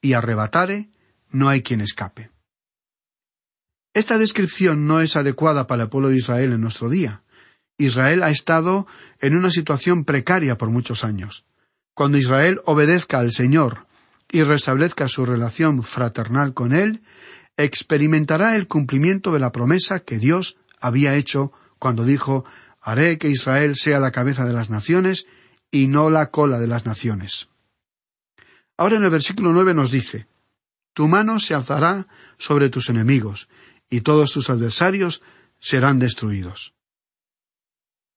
y 0.02 0.12
arrebatare, 0.12 0.90
no 1.30 1.48
hay 1.48 1.64
quien 1.64 1.80
escape. 1.80 2.30
Esta 3.94 4.18
descripción 4.18 4.86
no 4.86 5.00
es 5.00 5.16
adecuada 5.16 5.66
para 5.66 5.84
el 5.84 5.90
pueblo 5.90 6.10
de 6.10 6.18
Israel 6.18 6.52
en 6.52 6.60
nuestro 6.60 6.90
día, 6.90 7.24
Israel 7.78 8.22
ha 8.24 8.32
estado 8.32 8.88
en 9.22 9.38
una 9.38 9.50
situación 9.50 10.04
precaria 10.04 10.58
por 10.58 10.72
muchos 10.72 11.06
años. 11.06 11.46
Cuando 11.94 12.18
Israel 12.18 12.60
obedezca 12.66 13.20
al 13.20 13.32
Señor 13.32 13.88
y 14.30 14.44
restablezca 14.44 15.08
su 15.08 15.26
relación 15.26 15.84
fraternal 15.84 16.54
con 16.54 16.74
Él, 16.74 17.02
experimentará 17.64 18.56
el 18.56 18.68
cumplimiento 18.68 19.32
de 19.32 19.40
la 19.40 19.52
promesa 19.52 20.00
que 20.00 20.18
Dios 20.18 20.58
había 20.80 21.16
hecho 21.16 21.52
cuando 21.80 22.06
dijo 22.06 22.46
Haré 22.82 23.18
que 23.18 23.30
Israel 23.30 23.76
sea 23.76 24.00
la 24.00 24.12
cabeza 24.12 24.46
de 24.46 24.54
las 24.54 24.70
naciones 24.70 25.26
y 25.70 25.88
no 25.88 26.10
la 26.10 26.32
cola 26.32 26.60
de 26.60 26.68
las 26.68 26.86
naciones. 26.86 27.50
Ahora 28.78 28.98
en 28.98 29.04
el 29.04 29.10
versículo 29.10 29.54
nueve 29.54 29.74
nos 29.74 29.92
dice 29.92 30.28
Tu 30.94 31.08
mano 31.08 31.40
se 31.40 31.54
alzará 31.54 32.08
sobre 32.38 32.70
tus 32.70 32.90
enemigos, 32.90 33.50
y 33.90 34.02
todos 34.02 34.32
tus 34.32 34.50
adversarios 34.50 35.22
serán 35.60 36.00
destruidos. 36.00 36.74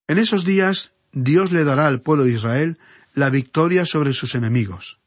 En 0.07 0.17
esos 0.17 0.45
días 0.45 0.93
Dios 1.11 1.51
le 1.51 1.63
dará 1.63 1.87
al 1.87 2.01
pueblo 2.01 2.23
de 2.23 2.31
Israel 2.31 2.79
la 3.13 3.29
victoria 3.29 3.85
sobre 3.85 4.13
sus 4.13 4.35
enemigos. 4.35 4.99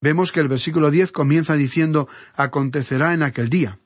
Vemos 0.00 0.30
que 0.30 0.40
el 0.40 0.48
versículo 0.48 0.90
diez 0.90 1.10
comienza 1.10 1.54
diciendo 1.54 2.08
acontecerá 2.34 3.14
en 3.14 3.22
aquel 3.22 3.48
día. 3.48 3.80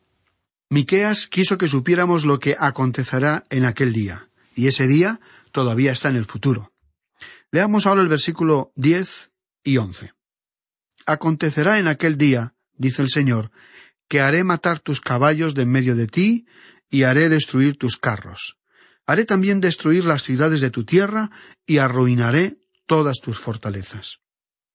Miqueas 0.73 1.27
quiso 1.27 1.59
que 1.59 1.67
supiéramos 1.67 2.25
lo 2.25 2.39
que 2.39 2.55
acontecerá 2.57 3.45
en 3.51 3.65
aquel 3.65 3.93
día, 3.93 4.29
y 4.55 4.69
ese 4.69 4.87
día 4.87 5.21
todavía 5.51 5.91
está 5.91 6.11
en 6.11 6.17
el 6.17 6.27
futuro. 6.27 6.73
Leamos 7.51 7.87
ahora 7.87 8.03
el 8.03 8.09
versículo 8.09 8.71
diez 8.77 9.33
y 9.65 9.79
once. 9.79 10.13
Acontecerá 11.07 11.81
en 11.81 11.89
aquel 11.89 12.17
día, 12.17 12.55
dice 12.75 13.03
el 13.03 13.11
Señor, 13.11 13.51
que 14.09 14.21
haré 14.21 14.45
matar 14.45 14.79
tus 14.79 15.01
caballos 15.01 15.57
de 15.57 15.63
en 15.63 15.73
medio 15.73 15.97
de 15.97 16.07
ti, 16.07 16.47
y 16.89 17.03
haré 17.03 17.29
destruir 17.29 17.77
tus 17.77 17.97
carros. 17.97 18.57
Haré 19.07 19.25
también 19.25 19.61
destruir 19.61 20.05
las 20.05 20.23
ciudades 20.23 20.61
de 20.61 20.71
tu 20.71 20.85
tierra, 20.85 21.33
y 21.67 21.79
arruinaré 21.79 22.59
todas 22.87 23.19
tus 23.21 23.41
fortalezas. 23.41 24.21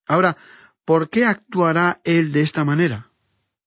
Ahora, 0.06 0.36
¿por 0.84 1.10
qué 1.10 1.24
actuará 1.24 2.02
Él 2.04 2.34
de 2.34 2.42
esta 2.42 2.66
manera? 2.66 3.12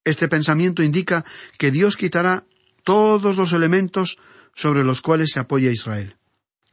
Este 0.09 0.27
pensamiento 0.27 0.83
indica 0.83 1.23
que 1.59 1.71
Dios 1.71 1.99
quitará 1.99 2.47
todos 2.83 3.37
los 3.37 3.53
elementos 3.53 4.16
sobre 4.55 4.83
los 4.83 5.03
cuales 5.03 5.33
se 5.35 5.38
apoya 5.38 5.71
Israel. 5.71 6.16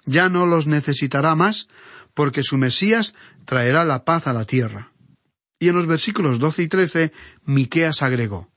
Ya 0.05 0.29
no 0.29 0.45
los 0.45 0.67
necesitará 0.67 1.35
más, 1.35 1.67
porque 2.13 2.43
su 2.43 2.57
Mesías 2.57 3.13
traerá 3.43 3.83
la 3.83 4.05
paz 4.05 4.27
a 4.27 4.33
la 4.33 4.45
tierra. 4.45 4.93
Y 5.59 5.67
en 5.67 5.75
los 5.75 5.85
versículos 5.85 6.39
doce 6.39 6.63
y 6.63 6.69
trece, 6.69 7.11
Miqueas 7.43 8.01
agregó 8.03 8.53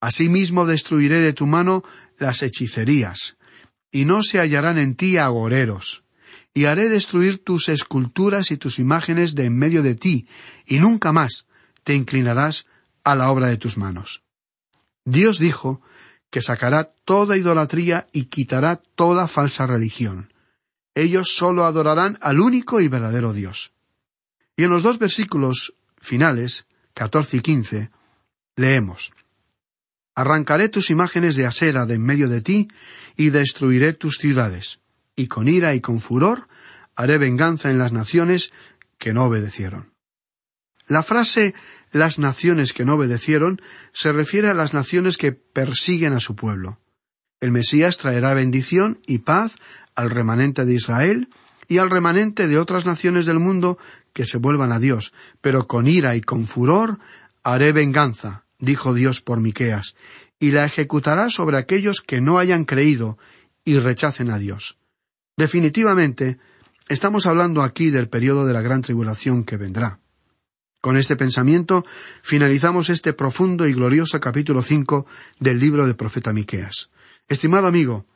Asimismo 0.00 0.66
destruiré 0.66 1.20
de 1.20 1.32
tu 1.32 1.46
mano 1.46 1.84
las 2.18 2.42
hechicerías, 2.42 3.36
y 3.92 4.06
no 4.06 4.24
se 4.24 4.40
hallarán 4.40 4.78
en 4.78 4.96
ti 4.96 5.18
agoreros, 5.18 6.02
y 6.52 6.64
haré 6.64 6.88
destruir 6.88 7.44
tus 7.44 7.68
esculturas 7.68 8.50
y 8.50 8.56
tus 8.56 8.80
imágenes 8.80 9.36
de 9.36 9.44
en 9.44 9.56
medio 9.56 9.84
de 9.84 9.94
ti, 9.94 10.26
y 10.66 10.80
nunca 10.80 11.12
más 11.12 11.46
te 11.84 11.94
inclinarás 11.94 12.66
a 13.06 13.14
la 13.14 13.30
obra 13.30 13.46
de 13.46 13.56
tus 13.56 13.78
manos. 13.78 14.24
Dios 15.04 15.38
dijo 15.38 15.80
que 16.28 16.42
sacará 16.42 16.92
toda 17.04 17.36
idolatría 17.36 18.08
y 18.12 18.24
quitará 18.24 18.82
toda 18.96 19.28
falsa 19.28 19.64
religión. 19.64 20.32
Ellos 20.92 21.28
sólo 21.36 21.64
adorarán 21.64 22.18
al 22.20 22.40
único 22.40 22.80
y 22.80 22.88
verdadero 22.88 23.32
Dios. 23.32 23.72
Y 24.56 24.64
en 24.64 24.70
los 24.70 24.82
dos 24.82 24.98
versículos 24.98 25.74
finales, 25.98 26.66
catorce 26.94 27.36
y 27.36 27.40
quince, 27.40 27.90
leemos 28.56 29.12
Arrancaré 30.16 30.68
tus 30.68 30.90
imágenes 30.90 31.36
de 31.36 31.46
acera 31.46 31.86
de 31.86 31.94
en 31.94 32.02
medio 32.02 32.28
de 32.28 32.40
ti, 32.40 32.68
y 33.16 33.30
destruiré 33.30 33.92
tus 33.92 34.16
ciudades, 34.16 34.80
y 35.14 35.28
con 35.28 35.46
ira 35.46 35.74
y 35.74 35.80
con 35.80 36.00
furor 36.00 36.48
haré 36.96 37.18
venganza 37.18 37.70
en 37.70 37.78
las 37.78 37.92
naciones 37.92 38.50
que 38.98 39.12
no 39.12 39.26
obedecieron. 39.26 39.95
La 40.86 41.02
frase 41.02 41.54
las 41.92 42.18
naciones 42.18 42.72
que 42.72 42.84
no 42.84 42.94
obedecieron 42.94 43.60
se 43.92 44.12
refiere 44.12 44.48
a 44.48 44.54
las 44.54 44.74
naciones 44.74 45.16
que 45.16 45.32
persiguen 45.32 46.12
a 46.12 46.20
su 46.20 46.36
pueblo. 46.36 46.78
El 47.40 47.50
Mesías 47.50 47.98
traerá 47.98 48.34
bendición 48.34 49.00
y 49.06 49.18
paz 49.18 49.56
al 49.94 50.10
remanente 50.10 50.64
de 50.64 50.74
Israel 50.74 51.28
y 51.68 51.78
al 51.78 51.90
remanente 51.90 52.48
de 52.48 52.58
otras 52.58 52.86
naciones 52.86 53.26
del 53.26 53.38
mundo 53.38 53.78
que 54.12 54.24
se 54.24 54.38
vuelvan 54.38 54.72
a 54.72 54.78
Dios, 54.78 55.12
pero 55.40 55.66
con 55.66 55.88
ira 55.88 56.16
y 56.16 56.20
con 56.20 56.46
furor 56.46 56.98
haré 57.42 57.72
venganza, 57.72 58.44
dijo 58.58 58.94
Dios 58.94 59.20
por 59.20 59.40
Miqueas, 59.40 59.94
y 60.38 60.52
la 60.52 60.64
ejecutará 60.64 61.28
sobre 61.28 61.58
aquellos 61.58 62.00
que 62.00 62.20
no 62.20 62.38
hayan 62.38 62.64
creído 62.64 63.18
y 63.64 63.78
rechacen 63.78 64.30
a 64.30 64.38
Dios. 64.38 64.78
Definitivamente, 65.36 66.38
estamos 66.88 67.26
hablando 67.26 67.62
aquí 67.62 67.90
del 67.90 68.08
periodo 68.08 68.46
de 68.46 68.52
la 68.52 68.62
gran 68.62 68.82
tribulación 68.82 69.44
que 69.44 69.56
vendrá. 69.56 69.98
Con 70.80 70.96
este 70.96 71.16
pensamiento 71.16 71.84
finalizamos 72.22 72.90
este 72.90 73.12
profundo 73.12 73.66
y 73.66 73.72
glorioso 73.72 74.20
capítulo 74.20 74.62
cinco 74.62 75.06
del 75.40 75.58
libro 75.58 75.86
del 75.86 75.96
profeta 75.96 76.32
Miqueas. 76.32 76.90
Estimado 77.28 77.66
amigo, 77.66 78.06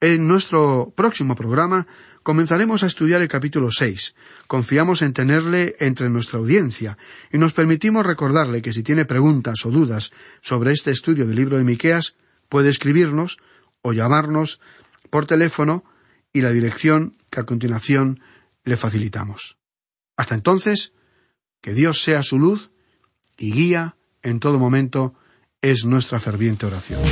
en 0.00 0.28
nuestro 0.28 0.92
próximo 0.96 1.34
programa 1.34 1.86
comenzaremos 2.22 2.82
a 2.82 2.86
estudiar 2.86 3.20
el 3.20 3.28
capítulo 3.28 3.70
seis. 3.70 4.14
Confiamos 4.46 5.02
en 5.02 5.12
tenerle 5.12 5.76
entre 5.80 6.08
nuestra 6.08 6.38
audiencia 6.38 6.96
y 7.32 7.38
nos 7.38 7.52
permitimos 7.52 8.06
recordarle 8.06 8.62
que 8.62 8.72
si 8.72 8.82
tiene 8.82 9.04
preguntas 9.04 9.66
o 9.66 9.70
dudas 9.70 10.12
sobre 10.40 10.72
este 10.72 10.90
estudio 10.90 11.26
del 11.26 11.36
libro 11.36 11.58
de 11.58 11.64
Miqueas, 11.64 12.16
puede 12.48 12.70
escribirnos 12.70 13.38
o 13.82 13.92
llamarnos 13.92 14.60
por 15.10 15.26
teléfono 15.26 15.84
y 16.32 16.42
la 16.42 16.50
dirección 16.50 17.16
que 17.30 17.40
a 17.40 17.44
continuación 17.44 18.20
le 18.64 18.76
facilitamos. 18.76 19.56
Hasta 20.16 20.34
entonces, 20.34 20.92
que 21.60 21.72
Dios 21.72 22.02
sea 22.02 22.22
su 22.22 22.38
luz 22.38 22.70
y 23.36 23.52
guía 23.52 23.96
en 24.22 24.40
todo 24.40 24.58
momento 24.58 25.14
es 25.60 25.86
nuestra 25.86 26.18
ferviente 26.18 26.66
oración. 26.66 27.02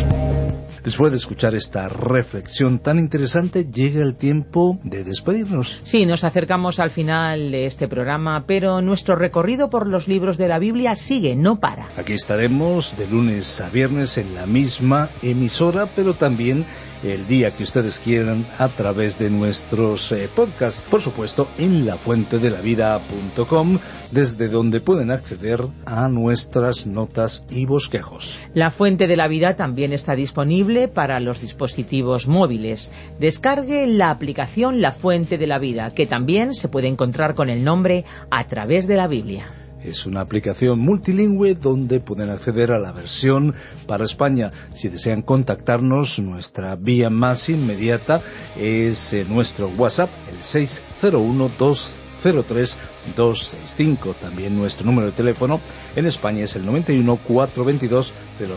Después 0.85 1.11
de 1.11 1.19
escuchar 1.19 1.57
esta 1.57 1.89
reflexión 1.89 2.79
tan 2.79 3.01
interesante, 3.01 3.65
llega 3.65 4.03
el 4.03 4.15
tiempo 4.15 4.79
de 4.85 5.03
despedirnos. 5.03 5.81
Sí, 5.83 6.07
nos 6.07 6.23
acercamos 6.23 6.79
al 6.79 6.91
final 6.91 7.51
de 7.51 7.67
este 7.67 7.89
programa, 7.89 8.45
pero 8.47 8.81
nuestro 8.83 9.17
recorrido 9.17 9.69
por 9.69 9.89
los 9.89 10.07
libros 10.07 10.39
de 10.39 10.47
la 10.47 10.61
Biblia 10.61 10.95
sigue, 10.95 11.35
no 11.35 11.59
para. 11.59 11.89
Aquí 11.97 12.13
estaremos 12.13 12.97
de 12.97 13.09
lunes 13.09 13.61
a 13.61 13.69
viernes 13.69 14.17
en 14.17 14.37
la 14.37 14.47
misma 14.47 15.11
emisora, 15.23 15.87
pero 15.87 16.15
también 16.15 16.65
el 17.03 17.27
día 17.27 17.51
que 17.51 17.63
ustedes 17.63 17.99
quieran 17.99 18.47
a 18.59 18.69
través 18.69 19.19
de 19.19 19.31
nuestros 19.31 20.13
eh, 20.13 20.29
podcasts, 20.35 20.83
por 20.91 21.01
supuesto 21.01 21.49
en 21.59 21.87
lafuentedelavida.com, 21.87 23.79
desde 24.11 24.49
donde 24.49 24.81
pueden 24.81 25.11
acceder 25.11 25.61
a 25.85 26.09
nuestras 26.09 26.87
notas 26.87 27.45
y 27.51 27.67
bosquejos. 27.67 28.39
La 28.55 28.71
Fuente 28.71 29.07
de 29.07 29.17
la 29.17 29.29
Vida 29.29 29.57
también 29.57 29.93
está 29.93 30.15
disponible 30.15 30.89
para 30.89 31.21
los 31.21 31.41
dispositivos 31.41 32.27
móviles. 32.29 32.91
Descargue 33.19 33.87
la 33.87 34.11
aplicación 34.11 34.81
La 34.81 34.93
Fuente 34.93 35.39
de 35.39 35.47
la 35.47 35.59
Vida, 35.59 35.95
que 35.95 36.07
también 36.07 36.55
se 36.55 36.69
puede 36.69 36.89
encontrar 36.89 37.35
con 37.35 37.51
el 37.51 37.65
nombre 37.65 38.05
a 38.31 38.47
través 38.47 38.87
de 38.87 38.97
la 38.97 39.09
Biblia. 39.09 39.47
Es 39.87 40.05
una 40.05 40.21
aplicación 40.21 40.81
multilingüe 40.81 41.55
donde 41.55 42.01
pueden 42.01 42.31
acceder 42.31 42.73
a 42.73 42.81
la 42.81 42.91
versión 42.91 43.55
para 43.87 44.05
España. 44.05 44.51
Si 44.75 44.89
desean 44.89 45.23
contactarnos, 45.23 46.19
nuestra 46.19 46.75
vía 46.75 47.09
más 47.09 47.49
inmediata 47.49 48.21
es 48.57 49.13
eh, 49.13 49.25
nuestro 49.29 49.69
WhatsApp, 49.69 50.11
el 50.29 50.43
601 50.43 51.51
203 51.57 52.77
265. 53.15 54.15
También 54.15 54.57
nuestro 54.57 54.87
número 54.87 55.07
de 55.07 55.13
teléfono 55.13 55.61
en 55.95 56.07
España 56.07 56.43
es 56.43 56.57
el 56.57 56.67
91 56.67 57.17
422 57.23 58.13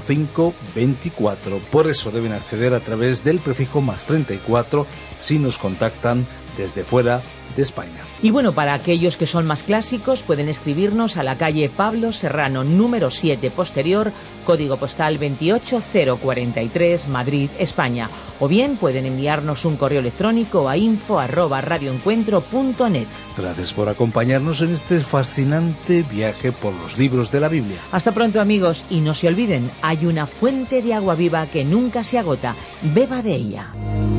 0524. 0.07 1.59
Por 1.71 1.87
eso 1.91 2.09
deben 2.09 2.33
acceder 2.33 2.73
a 2.73 2.79
través 2.79 3.23
del 3.23 3.37
prefijo 3.37 3.81
más 3.81 4.07
34 4.07 4.87
si 5.19 5.37
nos 5.37 5.59
contactan 5.59 6.25
desde 6.57 6.83
fuera 6.83 7.21
de 7.59 7.63
España. 7.63 8.01
Y 8.23 8.31
bueno, 8.31 8.53
para 8.53 8.73
aquellos 8.73 9.17
que 9.17 9.27
son 9.27 9.45
más 9.45 9.63
clásicos, 9.63 10.23
pueden 10.23 10.47
escribirnos 10.49 11.17
a 11.17 11.23
la 11.23 11.37
calle 11.37 11.69
Pablo 11.69 12.13
Serrano, 12.13 12.63
número 12.63 13.11
7 13.11 13.51
posterior, 13.51 14.11
código 14.45 14.77
postal 14.77 15.17
28043, 15.19 17.07
Madrid, 17.09 17.49
España. 17.59 18.09
O 18.39 18.47
bien 18.47 18.77
pueden 18.77 19.05
enviarnos 19.05 19.65
un 19.65 19.75
correo 19.75 19.99
electrónico 19.99 20.69
a 20.69 20.77
info 20.77 21.19
arroba 21.19 21.59
radioencuentro.net. 21.59 23.07
Gracias 23.37 23.73
por 23.73 23.89
acompañarnos 23.89 24.61
en 24.61 24.71
este 24.71 24.99
fascinante 25.01 26.03
viaje 26.03 26.51
por 26.53 26.73
los 26.73 26.97
libros 26.97 27.31
de 27.31 27.41
la 27.41 27.49
Biblia. 27.49 27.77
Hasta 27.91 28.13
pronto 28.13 28.39
amigos, 28.39 28.85
y 28.89 29.01
no 29.01 29.13
se 29.13 29.27
olviden, 29.27 29.69
hay 29.81 30.05
una 30.05 30.25
fuente 30.25 30.81
de 30.81 30.93
agua 30.93 31.15
viva 31.15 31.45
que 31.47 31.65
nunca 31.65 32.03
se 32.03 32.17
agota. 32.17 32.55
Beba 32.81 33.21
de 33.21 33.35
ella. 33.35 34.18